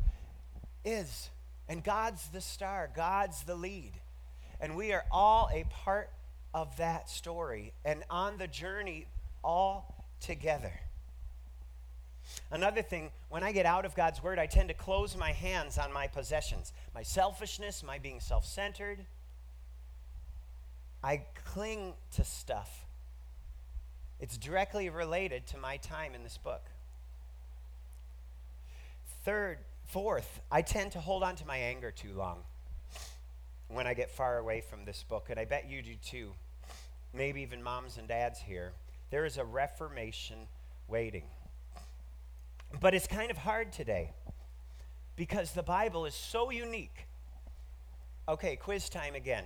[0.85, 1.29] is.
[1.67, 3.91] And God's the star, God's the lead.
[4.61, 6.11] And we are all a part
[6.53, 9.07] of that story and on the journey
[9.43, 10.71] all together.
[12.51, 15.77] Another thing, when I get out of God's word, I tend to close my hands
[15.77, 16.71] on my possessions.
[16.93, 18.99] My selfishness, my being self centered.
[21.03, 22.85] I cling to stuff.
[24.19, 26.63] It's directly related to my time in this book.
[29.25, 32.39] Third, Fourth, I tend to hold on to my anger too long
[33.67, 36.31] when I get far away from this book, and I bet you do too.
[37.13, 38.71] Maybe even moms and dads here.
[39.11, 40.47] There is a reformation
[40.87, 41.25] waiting.
[42.79, 44.11] But it's kind of hard today
[45.15, 47.07] because the Bible is so unique.
[48.27, 49.45] Okay, quiz time again.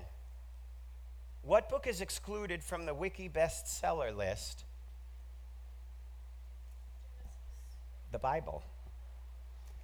[1.43, 4.65] What book is excluded from the Wiki bestseller list?
[8.11, 8.63] The Bible.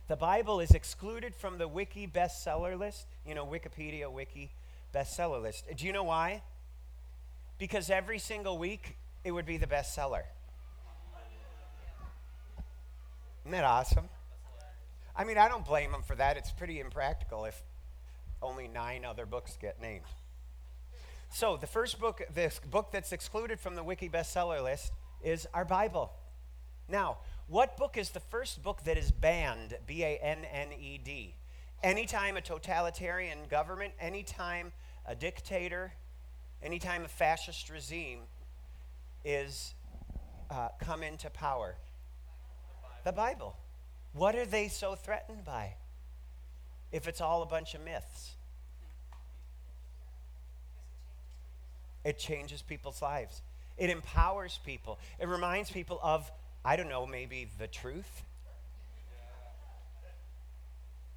[0.07, 3.07] The Bible is excluded from the Wiki bestseller list.
[3.25, 4.51] You know, Wikipedia, Wiki
[4.93, 5.65] bestseller list.
[5.75, 6.41] Do you know why?
[7.57, 10.23] Because every single week it would be the bestseller.
[13.43, 14.07] Isn't that awesome?
[15.15, 16.37] I mean, I don't blame them for that.
[16.37, 17.61] It's pretty impractical if
[18.41, 20.05] only nine other books get named.
[21.29, 25.65] So, the first book, this book that's excluded from the Wiki bestseller list is our
[25.65, 26.13] Bible.
[26.87, 29.75] Now, what book is the first book that is banned?
[29.85, 31.35] B A N N E D.
[31.83, 34.71] Anytime a totalitarian government, anytime
[35.05, 35.93] a dictator,
[36.61, 38.19] anytime a fascist regime
[39.25, 39.73] is
[40.49, 41.75] uh, come into power,
[43.03, 43.55] the Bible.
[44.13, 45.73] What are they so threatened by
[46.91, 48.31] if it's all a bunch of myths?
[52.03, 53.41] It changes people's lives.
[53.77, 54.99] It empowers people.
[55.19, 56.29] It reminds people of,
[56.63, 58.23] I don't know, maybe the truth.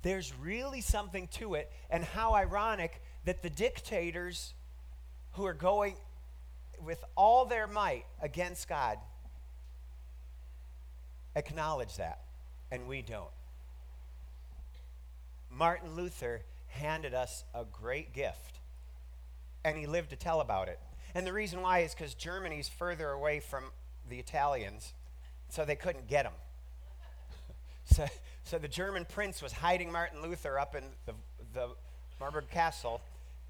[0.03, 4.55] There's really something to it, and how ironic that the dictators
[5.33, 5.97] who are going
[6.85, 8.99] with all their might against God
[11.37, 12.21] acknowledge that,
[12.73, 13.31] and we don't.
[15.51, 18.59] Martin Luther handed us a great gift,
[19.65, 20.81] and he lived to tell about it.
[21.15, 23.65] And the reason why is because Germany's further away from
[24.09, 24.93] the Italians,
[25.49, 26.33] so they couldn't get him.
[27.85, 28.07] so,
[28.43, 31.13] so the German prince was hiding Martin Luther up in the,
[31.55, 31.69] the
[32.19, 33.01] Marburg Castle,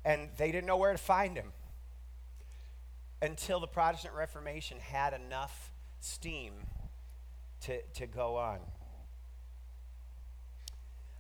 [0.04, 1.52] and they didn't know where to find him
[3.22, 5.70] until the Protestant Reformation had enough
[6.00, 6.52] steam
[7.66, 8.58] to, to go on.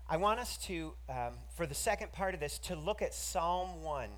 [0.08, 3.82] I want us to, um, for the second part of this, to look at Psalm
[3.82, 4.08] 1.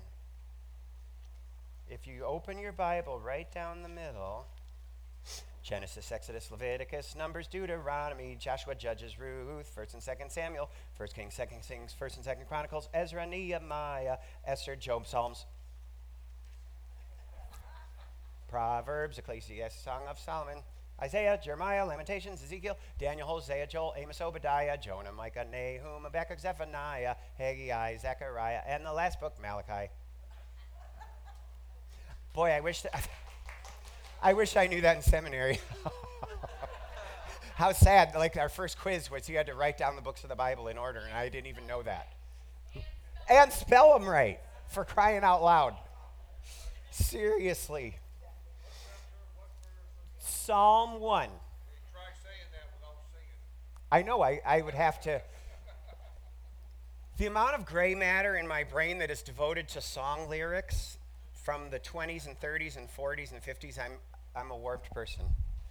[1.89, 4.45] If you open your Bible right down the middle,
[5.63, 11.67] Genesis, Exodus, Leviticus, Numbers, Deuteronomy, Joshua, Judges, Ruth, 1st and 2nd Samuel, 1st Kings, 2nd
[11.67, 15.47] Kings, 1st and 2nd Chronicles, Ezra, Nehemiah, Esther, Job, Psalms,
[18.47, 20.59] Proverbs, Ecclesiastes, Song of Solomon,
[21.01, 27.97] Isaiah, Jeremiah, Lamentations, Ezekiel, Daniel, Hosea, Joel, Amos, Obadiah, Jonah, Micah, Nahum, Habakkuk, Zephaniah, Haggai,
[27.97, 29.89] Zechariah, and the last book, Malachi.
[32.33, 32.85] Boy, I wish
[34.21, 35.59] I wish I knew that in seminary.
[37.55, 38.13] How sad!
[38.15, 40.67] Like our first quiz was you had to write down the books of the Bible
[40.67, 42.07] in order, and I didn't even know that.
[43.29, 45.75] And spell them right for crying out loud.
[46.91, 47.97] Seriously.
[50.49, 51.29] Psalm 1.
[53.91, 55.21] I know, I, I would have to.
[57.17, 60.97] The amount of gray matter in my brain that is devoted to song lyrics
[61.33, 63.91] from the 20s and 30s and 40s and 50s, I'm,
[64.35, 65.23] I'm a warped person.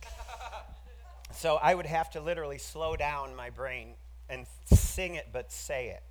[1.35, 3.95] so I would have to literally slow down my brain
[4.29, 6.05] and sing it but say it.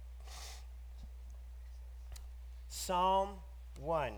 [2.68, 3.30] Psalm
[3.80, 4.12] 1.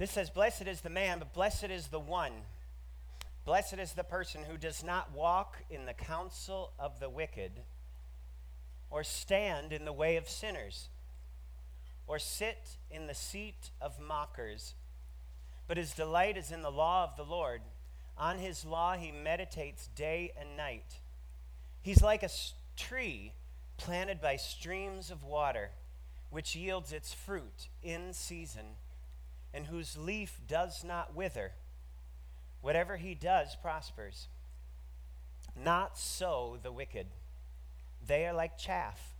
[0.00, 2.32] This says, Blessed is the man, but blessed is the one.
[3.44, 7.52] Blessed is the person who does not walk in the counsel of the wicked,
[8.88, 10.88] or stand in the way of sinners,
[12.06, 14.72] or sit in the seat of mockers.
[15.68, 17.60] But his delight is in the law of the Lord.
[18.16, 21.00] On his law he meditates day and night.
[21.82, 22.30] He's like a
[22.74, 23.34] tree
[23.76, 25.72] planted by streams of water,
[26.30, 28.76] which yields its fruit in season
[29.52, 31.52] and whose leaf does not wither.
[32.60, 34.28] Whatever he does prospers.
[35.56, 37.06] Not so the wicked.
[38.06, 39.14] They are like chaff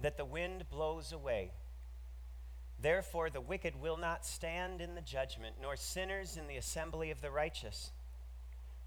[0.00, 1.52] that the wind blows away.
[2.80, 7.20] Therefore, the wicked will not stand in the judgment, nor sinners in the assembly of
[7.20, 7.90] the righteous.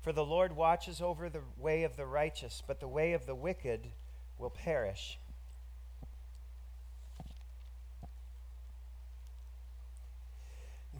[0.01, 3.35] For the Lord watches over the way of the righteous, but the way of the
[3.35, 3.91] wicked
[4.39, 5.19] will perish.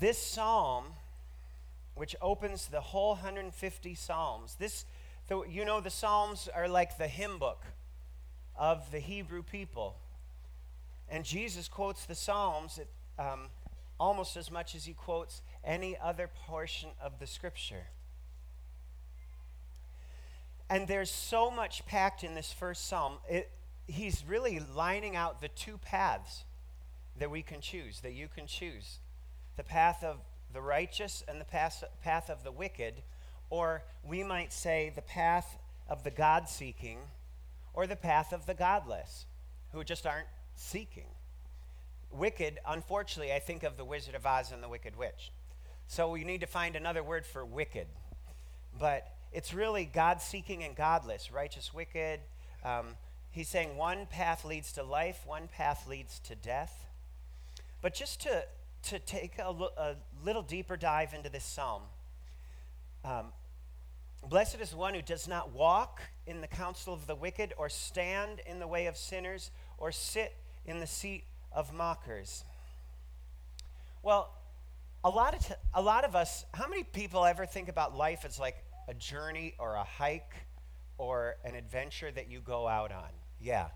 [0.04, 0.88] This psalm,
[1.96, 4.84] which opens the whole 150 psalms, this,
[5.50, 7.64] you know, the psalms are like the hymn book
[8.58, 9.96] of the Hebrew people.
[11.08, 12.82] And Jesus quotes the psalms
[13.18, 13.48] um,
[13.98, 17.86] almost as much as he quotes any other portion of the scripture.
[20.70, 23.20] And there's so much packed in this first psalm.
[23.30, 23.50] It,
[23.88, 26.44] he's really lining out the two paths
[27.18, 29.00] that we can choose, that you can choose
[29.58, 30.18] the path of
[30.54, 32.96] the righteous and the path, path of the wicked,
[33.50, 35.58] or we might say the path
[35.90, 37.00] of the God seeking,
[37.74, 39.26] or the path of the godless,
[39.72, 41.08] who just aren't seeking.
[42.12, 45.32] Wicked, unfortunately, I think of the Wizard of Oz and the Wicked Witch.
[45.88, 47.88] So we need to find another word for wicked.
[48.80, 52.20] But it's really God seeking and godless, righteous, wicked.
[52.64, 52.96] Um,
[53.32, 56.86] he's saying one path leads to life, one path leads to death.
[57.82, 58.46] But just to,
[58.84, 61.84] to take a, a little deeper dive into this psalm,
[63.06, 63.28] um,
[64.28, 68.42] blessed is one who does not walk in the counsel of the wicked, or stand
[68.46, 72.46] in the way of sinners, or sit in the seat of mockers.
[74.02, 74.34] Well,
[75.04, 78.24] a lot of t- a lot of us, how many people ever think about life
[78.26, 80.34] as like a journey or a hike
[80.98, 83.10] or an adventure that you go out on?
[83.42, 83.68] Yeah.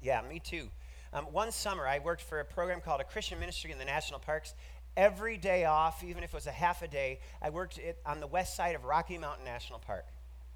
[0.00, 0.68] Yeah, me too.
[1.14, 4.18] Um, one summer, I worked for a program called a Christian Ministry in the National
[4.18, 4.54] Parks.
[4.96, 8.20] Every day off, even if it was a half a day, I worked it on
[8.20, 10.06] the west side of Rocky Mountain National Park.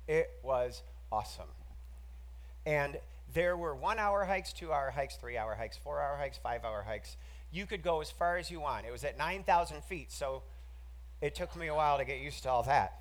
[0.08, 0.82] It was
[1.12, 1.48] awesome.
[2.64, 2.98] And
[3.34, 6.64] there were one hour hikes, two hour hikes, three hour hikes, four hour hikes, five
[6.64, 7.16] hour hikes.
[7.52, 8.86] You could go as far as you want.
[8.86, 10.42] It was at 9,000 feet, so
[11.20, 12.94] it took me a while to get used to all that.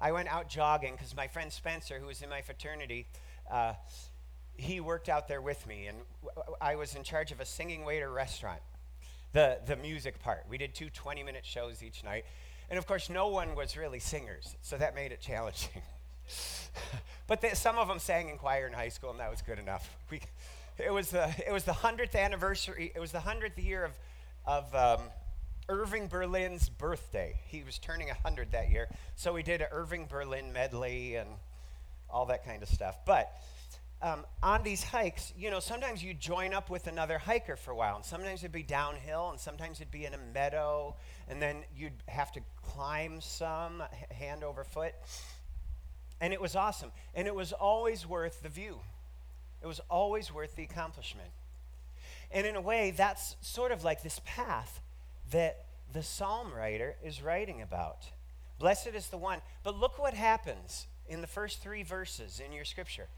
[0.00, 3.06] I went out jogging because my friend Spencer, who was in my fraternity,
[3.50, 3.74] uh,
[4.60, 5.98] he worked out there with me, and
[6.60, 8.60] I was in charge of a singing waiter restaurant,
[9.32, 10.44] the, the music part.
[10.48, 12.24] We did two 20 minute shows each night.
[12.68, 15.82] And of course, no one was really singers, so that made it challenging.
[17.26, 19.96] but some of them sang in choir in high school, and that was good enough.
[20.10, 20.20] We,
[20.78, 23.92] it, was the, it was the 100th anniversary, it was the 100th year of,
[24.46, 25.06] of um,
[25.68, 27.40] Irving Berlin's birthday.
[27.46, 31.28] He was turning 100 that year, so we did an Irving Berlin medley and
[32.08, 32.98] all that kind of stuff.
[33.04, 33.32] But
[34.02, 37.74] um, on these hikes, you know, sometimes you join up with another hiker for a
[37.74, 40.94] while, and sometimes it'd be downhill, and sometimes it'd be in a meadow,
[41.28, 44.94] and then you'd have to climb some hand over foot.
[46.20, 46.92] And it was awesome.
[47.14, 48.80] And it was always worth the view,
[49.62, 51.30] it was always worth the accomplishment.
[52.32, 54.80] And in a way, that's sort of like this path
[55.32, 58.06] that the psalm writer is writing about.
[58.58, 59.40] Blessed is the one.
[59.64, 63.08] But look what happens in the first three verses in your scripture.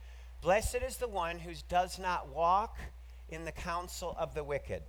[0.43, 2.77] Blessed is the one who does not walk
[3.29, 4.83] in the counsel of the wicked.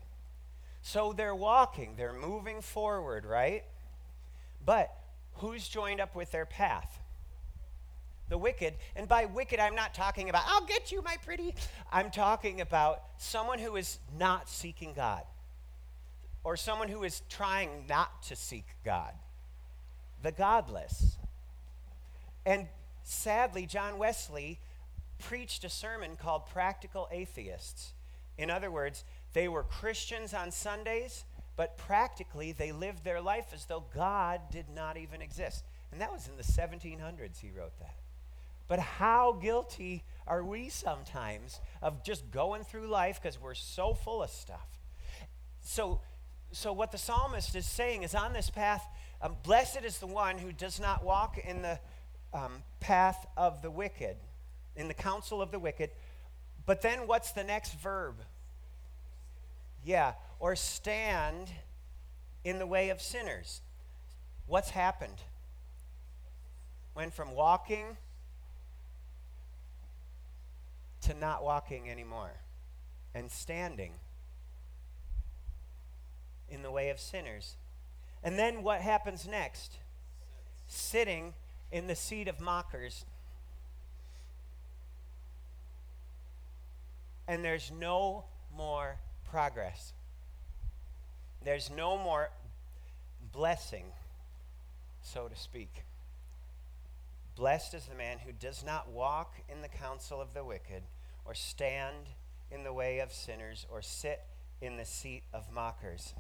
[0.83, 3.63] So they're walking, they're moving forward, right?
[4.67, 4.93] But
[5.35, 6.99] who's joined up with their path?
[8.29, 8.75] The wicked.
[8.97, 11.55] And by wicked, I'm not talking about, I'll get you, my pretty.
[11.93, 15.23] I'm talking about someone who is not seeking God
[16.43, 19.13] or someone who is trying not to seek God.
[20.23, 21.17] The godless.
[22.45, 22.67] And
[23.05, 24.59] sadly, John Wesley
[25.19, 27.93] preached a sermon called Practical Atheists.
[28.37, 31.25] In other words, they were Christians on Sundays,
[31.57, 35.65] but practically they lived their life as though God did not even exist.
[35.93, 37.95] And that was in the 1700s, he wrote that.
[38.67, 44.23] But how guilty are we sometimes of just going through life because we're so full
[44.23, 44.67] of stuff?
[45.61, 46.01] So,
[46.51, 48.85] so what the psalmist is saying is on this path,
[49.21, 51.79] um, blessed is the one who does not walk in the
[52.33, 54.17] um, path of the wicked
[54.77, 55.91] in the counsel of the wicked.
[56.67, 58.17] But then what's the next verb?
[59.85, 61.51] Yeah, or stand
[62.43, 63.61] in the way of sinners.
[64.47, 65.23] What's happened?
[66.95, 67.97] Went from walking
[71.03, 72.33] to not walking anymore
[73.15, 73.93] and standing
[76.49, 77.57] in the way of sinners.
[78.23, 79.79] And then what happens next?
[80.67, 81.35] Sitting
[81.71, 83.05] in the seat of mockers.
[87.27, 88.25] And there's no
[88.57, 88.97] more
[89.29, 89.93] progress.
[91.43, 92.31] There's no more
[93.33, 93.85] blessing,
[95.03, 95.85] so to speak.
[97.37, 100.83] Blessed is the man who does not walk in the counsel of the wicked,
[101.25, 102.07] or stand
[102.51, 104.21] in the way of sinners, or sit
[104.61, 106.15] in the seat of mockers.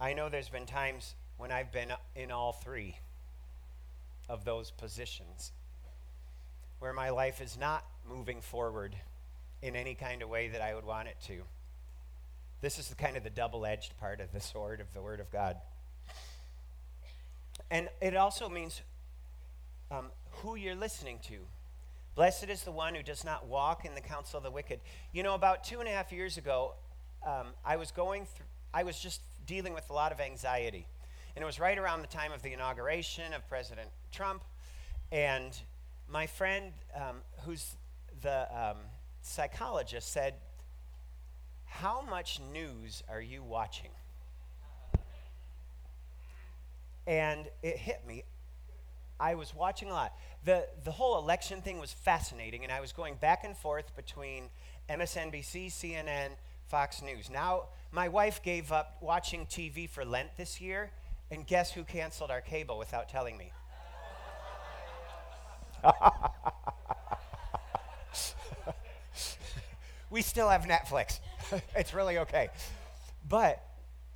[0.00, 2.96] I know there's been times when I've been in all three
[4.28, 5.52] of those positions
[6.78, 8.96] where my life is not moving forward
[9.62, 11.42] in any kind of way that I would want it to.
[12.60, 15.30] This is the kind of the double-edged part of the sword of the Word of
[15.30, 15.56] God.
[17.70, 18.82] And it also means
[19.90, 20.06] um,
[20.42, 21.36] who you're listening to.
[22.14, 24.80] Blessed is the one who does not walk in the counsel of the wicked.
[25.12, 26.74] You know, about two and a half years ago,
[27.24, 30.86] um, I was going through, I was just dealing with a lot of anxiety.
[31.36, 34.42] And it was right around the time of the inauguration of President Trump.
[35.12, 35.56] And
[36.10, 37.76] my friend, um, who's
[38.22, 38.76] the um,
[39.22, 40.34] psychologist, said,
[41.64, 43.90] How much news are you watching?
[47.06, 48.24] And it hit me.
[49.20, 50.12] I was watching a lot.
[50.44, 54.44] The, the whole election thing was fascinating, and I was going back and forth between
[54.88, 56.30] MSNBC, CNN,
[56.68, 57.28] Fox News.
[57.30, 60.90] Now, my wife gave up watching TV for Lent this year,
[61.30, 63.52] and guess who canceled our cable without telling me?
[70.10, 71.20] we still have Netflix.
[71.76, 72.48] it's really okay.
[73.28, 73.62] But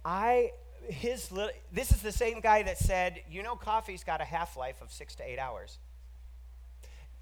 [0.05, 0.53] I,
[0.89, 4.57] his little, this is the same guy that said, you know, coffee's got a half
[4.57, 5.79] life of six to eight hours.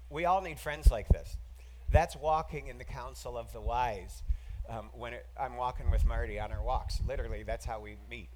[0.09, 1.37] We all need friends like this.
[1.89, 4.23] That's walking in the counsel of the wise.
[4.69, 8.29] Um, when it, I'm walking with Marty on our walks, literally, that's how we meet.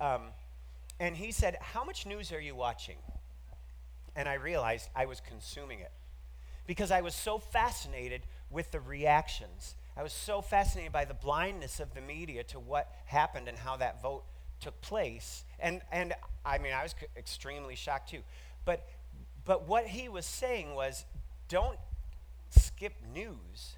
[0.00, 0.22] Um,
[0.98, 2.96] and he said, How much news are you watching?
[4.16, 5.92] And I realized I was consuming it
[6.70, 9.74] because I was so fascinated with the reactions.
[9.96, 13.76] I was so fascinated by the blindness of the media to what happened and how
[13.78, 14.22] that vote
[14.60, 15.44] took place.
[15.58, 16.14] And, and
[16.44, 18.20] I mean, I was extremely shocked too.
[18.64, 18.86] But,
[19.44, 21.06] but what he was saying was
[21.48, 21.76] don't
[22.50, 23.74] skip news,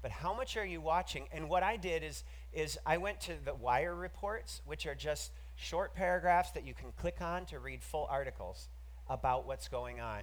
[0.00, 1.26] but how much are you watching?
[1.32, 2.22] And what I did is,
[2.52, 6.92] is I went to the Wire reports, which are just short paragraphs that you can
[6.92, 8.68] click on to read full articles
[9.08, 10.22] about what's going on.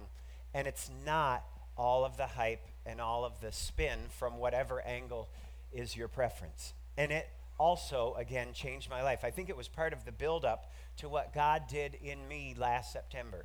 [0.54, 1.44] And it's not
[1.76, 5.28] all of the hype and all of the spin from whatever angle
[5.72, 6.72] is your preference.
[6.96, 9.20] And it also, again, changed my life.
[9.24, 12.92] I think it was part of the buildup to what God did in me last
[12.92, 13.44] September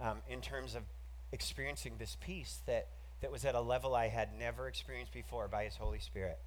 [0.00, 0.82] um, in terms of
[1.32, 2.88] experiencing this peace that,
[3.20, 6.38] that was at a level I had never experienced before by His Holy Spirit.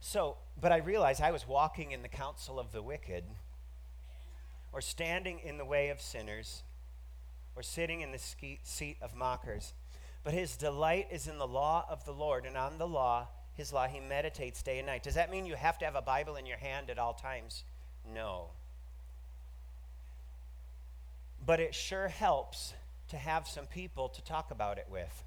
[0.00, 3.24] So, but I realized I was walking in the counsel of the wicked
[4.72, 6.62] or standing in the way of sinners
[7.56, 8.20] or sitting in the
[8.62, 9.72] seat of mockers.
[10.22, 13.72] But his delight is in the law of the Lord, and on the law, his
[13.72, 15.02] law, he meditates day and night.
[15.02, 17.64] Does that mean you have to have a Bible in your hand at all times?
[18.14, 18.50] No.
[21.44, 22.74] But it sure helps
[23.08, 25.24] to have some people to talk about it with.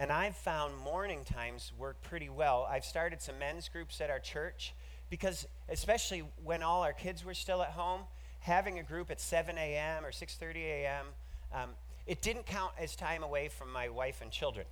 [0.00, 2.68] And I've found morning times work pretty well.
[2.70, 4.74] I've started some men's groups at our church
[5.08, 8.02] because, especially when all our kids were still at home,
[8.40, 10.04] having a group at 7 a.m.
[10.04, 11.06] or 6:30 a.m.
[11.52, 11.70] Um,
[12.06, 14.66] it didn't count as time away from my wife and children.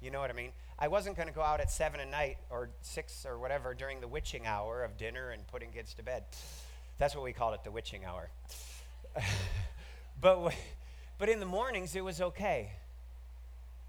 [0.00, 0.52] You know what I mean?
[0.78, 4.00] I wasn't going to go out at 7 at night or 6 or whatever during
[4.00, 6.22] the witching hour of dinner and putting kids to bed.
[6.98, 8.30] That's what we called it, the witching hour.
[10.20, 10.54] but,
[11.18, 12.70] but in the mornings, it was okay.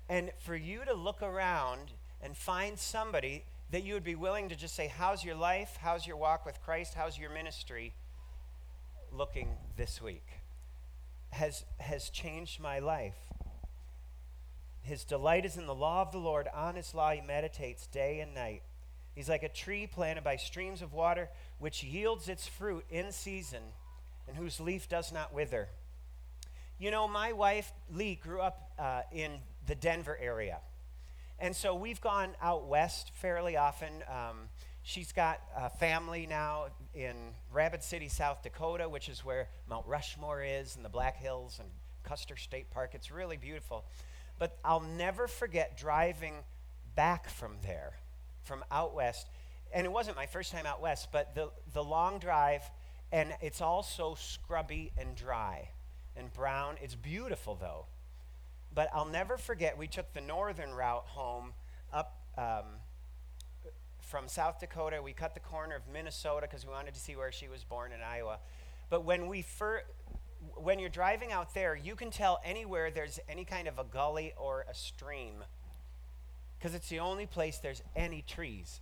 [0.09, 1.91] And for you to look around
[2.23, 5.77] and find somebody that you would be willing to just say, How's your life?
[5.79, 6.95] How's your walk with Christ?
[6.95, 7.93] How's your ministry?
[9.13, 10.25] Looking this week
[11.31, 13.17] has, has changed my life.
[14.81, 16.47] His delight is in the law of the Lord.
[16.53, 18.63] On his law he meditates day and night.
[19.13, 21.29] He's like a tree planted by streams of water,
[21.59, 23.61] which yields its fruit in season
[24.27, 25.67] and whose leaf does not wither.
[26.77, 30.59] You know, my wife, Lee, grew up uh, in the Denver area.
[31.37, 34.03] And so we've gone out west fairly often.
[34.07, 34.49] Um,
[34.89, 37.13] She's got a family now in
[37.53, 41.69] Rapid City, South Dakota, which is where Mount Rushmore is, and the Black Hills and
[42.01, 42.93] Custer State Park.
[42.95, 43.85] It's really beautiful.
[44.39, 46.37] But I'll never forget driving
[46.95, 47.99] back from there,
[48.41, 49.29] from out west.
[49.71, 52.63] And it wasn't my first time out west, but the, the long drive,
[53.11, 55.69] and it's all so scrubby and dry
[56.17, 56.77] and brown.
[56.81, 57.85] It's beautiful, though.
[58.73, 61.53] But I'll never forget, we took the northern route home
[61.93, 62.23] up.
[62.35, 62.79] Um,
[64.09, 65.01] from South Dakota.
[65.03, 67.91] We cut the corner of Minnesota because we wanted to see where she was born
[67.91, 68.39] in Iowa.
[68.89, 69.83] But when we fir-
[70.55, 74.33] when you're driving out there, you can tell anywhere there's any kind of a gully
[74.35, 75.43] or a stream
[76.57, 78.81] because it's the only place there's any trees.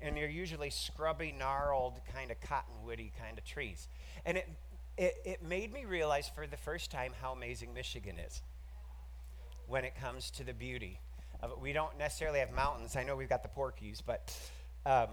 [0.00, 3.88] And they're usually scrubby, gnarled, kind of cottonwoody kind of trees.
[4.24, 4.48] And it,
[4.96, 8.40] it, it made me realize for the first time how amazing Michigan is
[9.66, 11.00] when it comes to the beauty
[11.42, 11.60] of it.
[11.60, 12.96] We don't necessarily have mountains.
[12.96, 14.32] I know we've got the Porkies, but
[14.86, 15.08] um,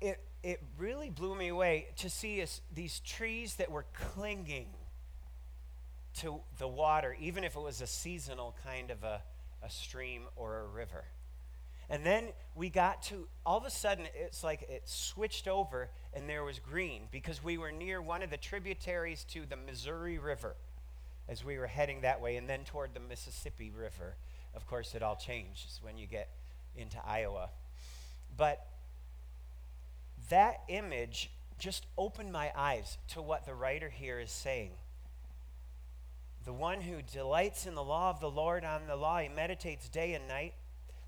[0.00, 4.66] it, it really blew me away to see us, these trees that were clinging
[6.18, 9.22] to the water, even if it was a seasonal kind of a,
[9.62, 11.04] a stream or a river.
[11.88, 16.28] And then we got to, all of a sudden, it's like it switched over and
[16.28, 20.56] there was green because we were near one of the tributaries to the Missouri River
[21.28, 24.16] as we were heading that way and then toward the Mississippi River.
[24.54, 26.28] Of course, it all changes when you get
[26.76, 27.50] into Iowa.
[28.36, 28.66] But
[30.30, 34.72] that image just opened my eyes to what the writer here is saying.
[36.44, 39.88] The one who delights in the law of the Lord on the law, he meditates
[39.88, 40.54] day and night,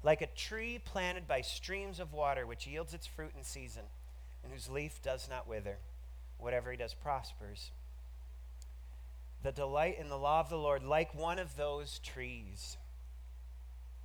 [0.04, 3.82] like a tree planted by streams of water, which yields its fruit in season,
[4.44, 5.78] and whose leaf does not wither.
[6.38, 7.72] Whatever he does prospers.
[9.42, 12.76] The delight in the law of the Lord, like one of those trees.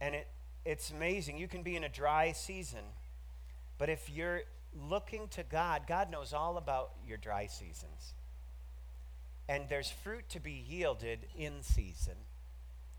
[0.01, 0.27] And it,
[0.65, 1.37] it's amazing.
[1.37, 2.83] You can be in a dry season,
[3.77, 4.41] but if you're
[4.73, 8.13] looking to God, God knows all about your dry seasons.
[9.47, 12.15] And there's fruit to be yielded in season,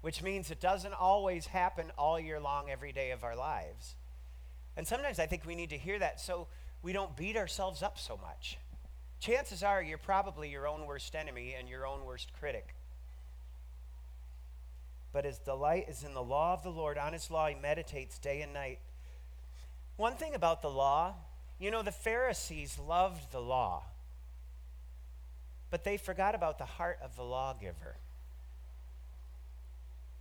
[0.01, 3.95] which means it doesn't always happen all year long, every day of our lives.
[4.77, 6.49] And sometimes I think we need to hear that so
[6.83, 8.59] we don't beat ourselves up so much.
[9.21, 12.75] Chances are you're probably your own worst enemy and your own worst critic.
[15.13, 16.99] But his delight is in the law of the Lord.
[16.99, 18.79] On his law he meditates day and night.
[19.97, 21.15] One thing about the law
[21.61, 23.83] you know, the Pharisees loved the law,
[25.71, 27.97] but they forgot about the heart of the lawgiver.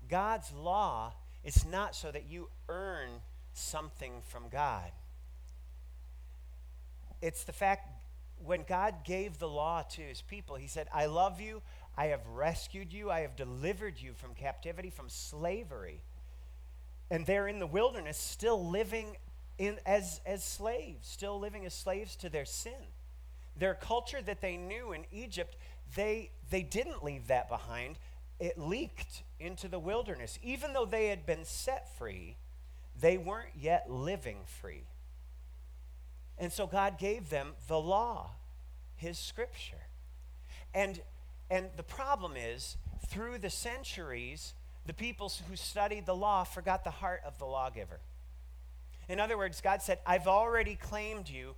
[0.10, 1.14] God's law
[1.46, 3.08] is not so that you earn
[3.54, 4.92] something from God.
[7.22, 7.88] It's the fact
[8.44, 11.62] when God gave the law to his people, he said, I love you,
[12.00, 16.00] I have rescued you, I have delivered you from captivity, from slavery.
[17.12, 19.18] And they're in the wilderness still living
[19.58, 22.72] in, as, as slaves, still living as slaves to their sin.
[23.58, 25.58] Their culture that they knew in Egypt,
[25.93, 27.97] they, they didn't leave that behind.
[28.39, 30.39] It leaked into the wilderness.
[30.41, 32.38] Even though they had been set free,
[32.97, 34.86] they weren't yet living free.
[36.38, 38.32] And so God gave them the law,
[38.95, 39.88] His scripture.
[40.74, 41.02] And,
[41.50, 42.78] and the problem is,
[43.08, 44.54] through the centuries,
[44.86, 48.00] the people who studied the law forgot the heart of the lawgiver.
[49.08, 51.56] In other words, God said, I've already claimed you.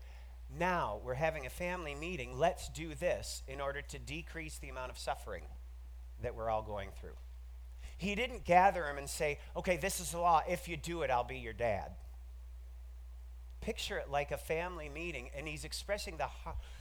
[0.58, 2.38] Now we're having a family meeting.
[2.38, 5.44] Let's do this in order to decrease the amount of suffering
[6.22, 7.16] that we're all going through.
[7.98, 10.42] He didn't gather them and say, okay, this is the law.
[10.50, 11.92] If you do it, I'll be your dad.
[13.60, 16.28] Picture it like a family meeting, and he's expressing the,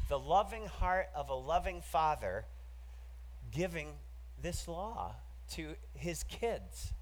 [0.08, 2.46] the loving heart of a loving father
[3.52, 3.88] giving
[4.40, 5.14] this law
[5.52, 6.92] to his kids.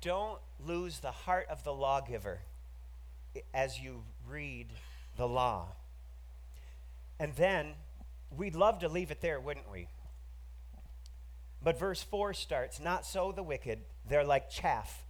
[0.00, 2.40] Don't lose the heart of the lawgiver
[3.52, 4.68] as you read
[5.16, 5.68] the law.
[7.18, 7.74] And then
[8.36, 9.88] we'd love to leave it there, wouldn't we?
[11.62, 15.04] But verse 4 starts Not so the wicked, they're like chaff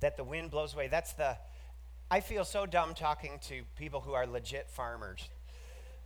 [0.00, 0.88] that the wind blows away.
[0.88, 1.36] That's the,
[2.10, 5.28] I feel so dumb talking to people who are legit farmers.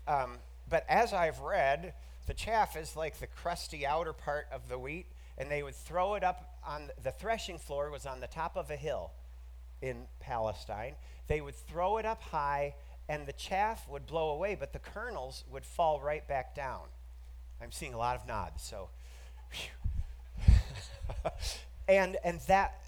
[0.08, 0.38] Um,
[0.68, 1.94] but as I've read,
[2.26, 5.06] the chaff is like the crusty outer part of the wheat,
[5.36, 8.70] and they would throw it up on the threshing floor was on the top of
[8.70, 9.12] a hill
[9.82, 10.94] in Palestine.
[11.26, 12.74] They would throw it up high
[13.08, 16.86] and the chaff would blow away, but the kernels would fall right back down.
[17.60, 18.88] I'm seeing a lot of nods, so
[21.88, 22.80] and and that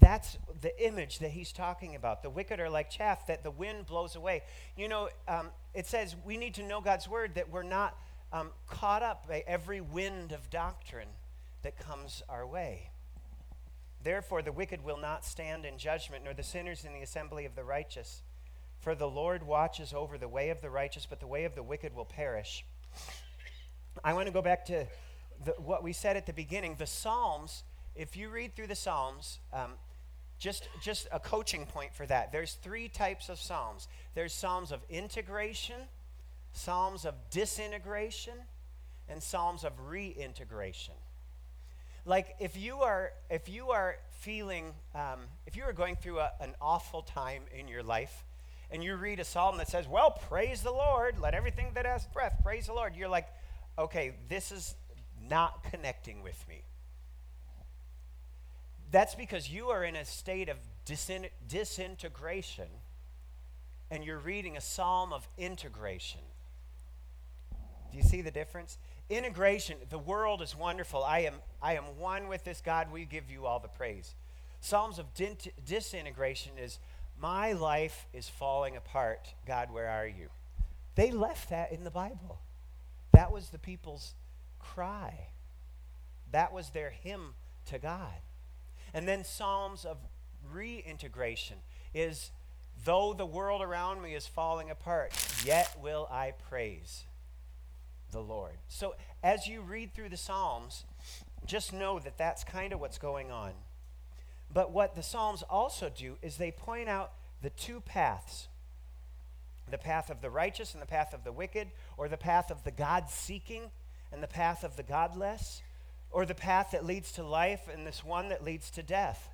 [0.00, 2.22] that's the image that he's talking about.
[2.22, 4.42] The wicked are like chaff that the wind blows away.
[4.76, 7.96] You know, um, it says we need to know God's word that we're not
[8.32, 11.08] um, caught up by every wind of doctrine
[11.62, 12.90] that comes our way.
[14.02, 17.54] Therefore, the wicked will not stand in judgment, nor the sinners in the assembly of
[17.54, 18.22] the righteous.
[18.80, 21.62] For the Lord watches over the way of the righteous, but the way of the
[21.62, 22.64] wicked will perish.
[24.02, 24.86] I want to go back to
[25.44, 26.76] the, what we said at the beginning.
[26.78, 27.62] The Psalms,
[27.94, 29.72] if you read through the Psalms, um,
[30.38, 32.32] just, just a coaching point for that.
[32.32, 35.76] There's three types of Psalms there's Psalms of integration,
[36.52, 38.34] Psalms of disintegration,
[39.08, 40.94] and Psalms of reintegration.
[42.04, 46.32] Like if you are if you are feeling um, if you are going through a,
[46.40, 48.24] an awful time in your life
[48.70, 52.06] and you read a psalm that says well praise the lord let everything that has
[52.06, 53.28] breath praise the lord you're like
[53.78, 54.74] okay this is
[55.28, 56.62] not connecting with me.
[58.90, 62.68] That's because you are in a state of disin- disintegration
[63.90, 66.20] and you're reading a psalm of integration
[67.92, 68.78] do you see the difference
[69.12, 71.04] Integration, the world is wonderful.
[71.04, 72.90] I am, I am one with this God.
[72.90, 74.14] We give you all the praise.
[74.60, 75.06] Psalms of
[75.66, 76.78] disintegration is,
[77.20, 79.34] my life is falling apart.
[79.46, 80.28] God, where are you?
[80.94, 82.40] They left that in the Bible.
[83.12, 84.14] That was the people's
[84.58, 85.28] cry.
[86.30, 87.34] That was their hymn
[87.66, 88.22] to God.
[88.94, 89.98] And then Psalms of
[90.50, 91.58] reintegration
[91.92, 92.30] is,
[92.82, 95.12] though the world around me is falling apart,
[95.44, 97.04] yet will I praise
[98.12, 98.54] the Lord.
[98.68, 100.84] So as you read through the Psalms,
[101.46, 103.52] just know that that's kind of what's going on.
[104.52, 108.48] But what the Psalms also do is they point out the two paths
[109.70, 112.62] the path of the righteous and the path of the wicked, or the path of
[112.62, 113.70] the God seeking
[114.12, 115.62] and the path of the godless,
[116.10, 119.30] or the path that leads to life and this one that leads to death.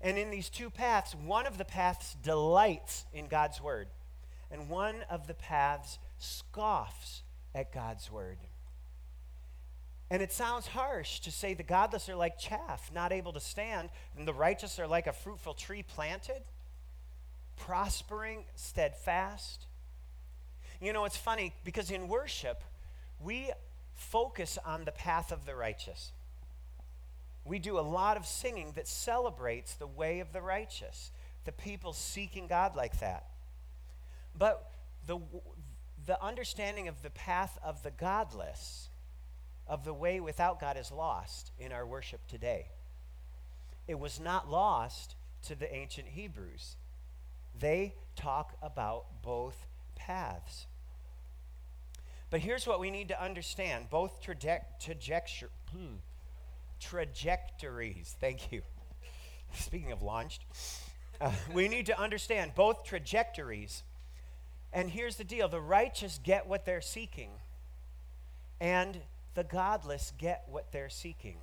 [0.00, 3.88] And in these two paths, one of the paths delights in God's word,
[4.50, 7.22] and one of the paths scoffs
[7.56, 8.36] at God's word.
[10.10, 13.88] And it sounds harsh to say the godless are like chaff, not able to stand,
[14.16, 16.42] and the righteous are like a fruitful tree planted,
[17.56, 19.66] prospering, steadfast.
[20.80, 22.62] You know, it's funny because in worship,
[23.20, 23.50] we
[23.94, 26.12] focus on the path of the righteous.
[27.44, 31.10] We do a lot of singing that celebrates the way of the righteous,
[31.44, 33.24] the people seeking God like that.
[34.38, 34.70] But
[35.06, 35.18] the,
[36.06, 38.88] the understanding of the path of the godless,
[39.66, 42.68] of the way without God, is lost in our worship today.
[43.88, 46.76] It was not lost to the ancient Hebrews.
[47.58, 50.66] They talk about both paths.
[52.30, 55.94] But here's what we need to understand both trajectory, hmm,
[56.80, 58.16] trajectories.
[58.20, 58.62] Thank you.
[59.54, 60.44] Speaking of launched,
[61.20, 63.82] uh, we need to understand both trajectories
[64.72, 67.30] and here's the deal the righteous get what they're seeking,
[68.60, 68.98] and
[69.34, 71.36] the godless get what they're seeking.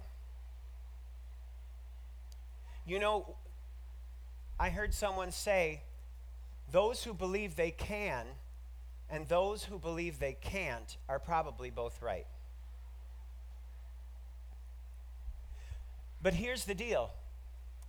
[2.86, 3.36] You know,
[4.60, 5.82] I heard someone say,
[6.72, 8.26] those who believe they can
[9.10, 12.26] and those who believe they can't are probably both right.
[16.22, 17.12] But here's the deal.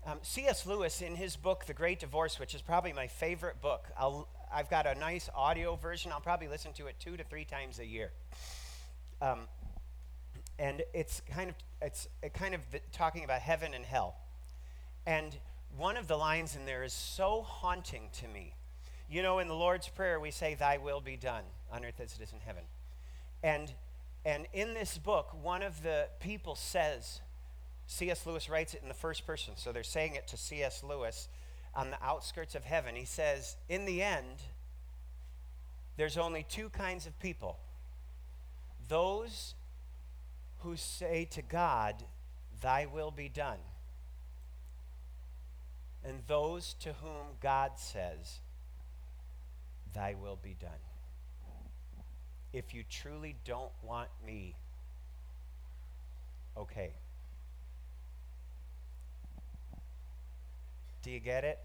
[0.06, 0.66] Um, C.S.
[0.66, 4.70] Lewis, in his book, The Great Divorce, which is probably my favorite book, I'll, I've
[4.70, 6.12] got a nice audio version.
[6.12, 8.12] I'll probably listen to it two to three times a year.
[9.20, 9.40] Um,
[10.60, 12.60] and it's kind of it's kind of
[12.92, 14.14] talking about heaven and hell.
[15.06, 15.36] And
[15.76, 18.54] one of the lines in there is so haunting to me.
[19.10, 21.42] You know, in the Lord's Prayer, we say, Thy will be done
[21.72, 22.62] on earth as it is in heaven.
[23.42, 23.72] And,
[24.24, 27.20] and in this book, one of the people says,
[27.88, 28.24] C.S.
[28.24, 30.82] Lewis writes it in the first person, so they're saying it to C.S.
[30.82, 31.28] Lewis
[31.76, 32.94] on the outskirts of heaven.
[32.96, 34.42] He says, In the end,
[35.96, 37.58] there's only two kinds of people
[38.88, 39.54] those
[40.58, 42.04] who say to God,
[42.60, 43.58] Thy will be done,
[46.04, 48.40] and those to whom God says,
[49.94, 50.70] Thy will be done.
[52.52, 54.54] If you truly don't want me,
[56.56, 56.92] okay.
[61.04, 61.58] Do you get it?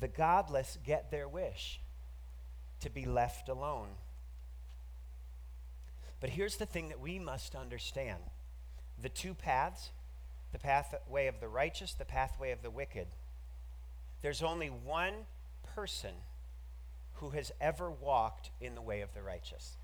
[0.00, 1.78] The godless get their wish
[2.80, 3.88] to be left alone.
[6.20, 8.22] But here's the thing that we must understand
[9.00, 9.90] the two paths,
[10.52, 13.08] the pathway of the righteous, the pathway of the wicked.
[14.22, 15.26] There's only one
[15.74, 16.14] person
[17.14, 19.76] who has ever walked in the way of the righteous,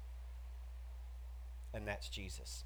[1.75, 2.65] and that's Jesus.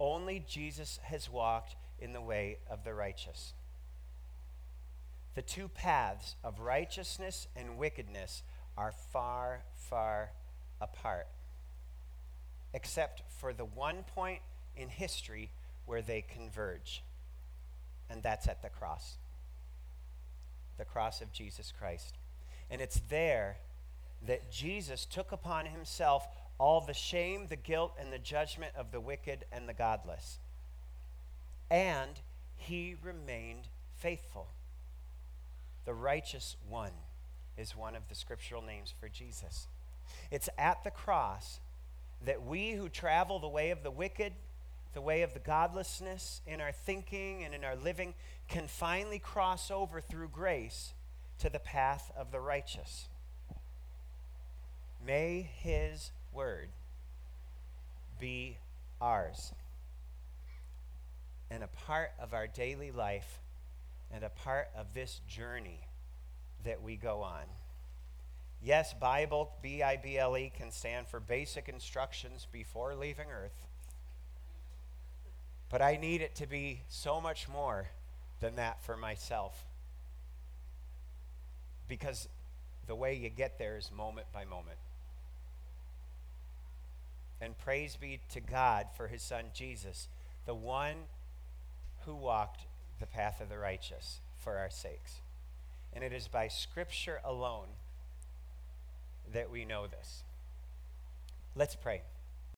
[0.00, 3.52] Only Jesus has walked in the way of the righteous.
[5.34, 8.42] The two paths of righteousness and wickedness
[8.76, 10.30] are far, far
[10.80, 11.26] apart,
[12.72, 14.40] except for the one point
[14.76, 15.50] in history
[15.86, 17.02] where they converge,
[18.10, 19.16] and that's at the cross
[20.78, 22.16] the cross of Jesus Christ.
[22.70, 23.58] And it's there
[24.26, 26.26] that Jesus took upon himself
[26.58, 30.38] all the shame, the guilt, and the judgment of the wicked and the godless.
[31.70, 32.20] And
[32.56, 34.48] he remained faithful.
[35.84, 36.92] The righteous one
[37.56, 39.68] is one of the scriptural names for Jesus.
[40.30, 41.60] It's at the cross
[42.24, 44.32] that we who travel the way of the wicked,
[44.92, 48.14] the way of the godlessness in our thinking and in our living,
[48.48, 50.94] can finally cross over through grace
[51.38, 53.08] to the path of the righteous.
[55.04, 56.68] May his word
[58.18, 58.56] be
[59.00, 59.52] ours
[61.50, 63.40] and a part of our daily life
[64.12, 65.80] and a part of this journey
[66.64, 67.44] that we go on.
[68.62, 73.66] Yes, Bible, B I B L E, can stand for basic instructions before leaving earth.
[75.70, 77.88] But I need it to be so much more
[78.40, 79.64] than that for myself.
[81.88, 82.28] Because
[82.86, 84.78] the way you get there is moment by moment.
[87.40, 90.08] And praise be to God for his son Jesus,
[90.46, 90.96] the one
[92.04, 92.62] who walked
[93.00, 95.20] the path of the righteous for our sakes.
[95.92, 97.68] And it is by Scripture alone
[99.32, 100.22] that we know this.
[101.54, 102.02] Let's pray.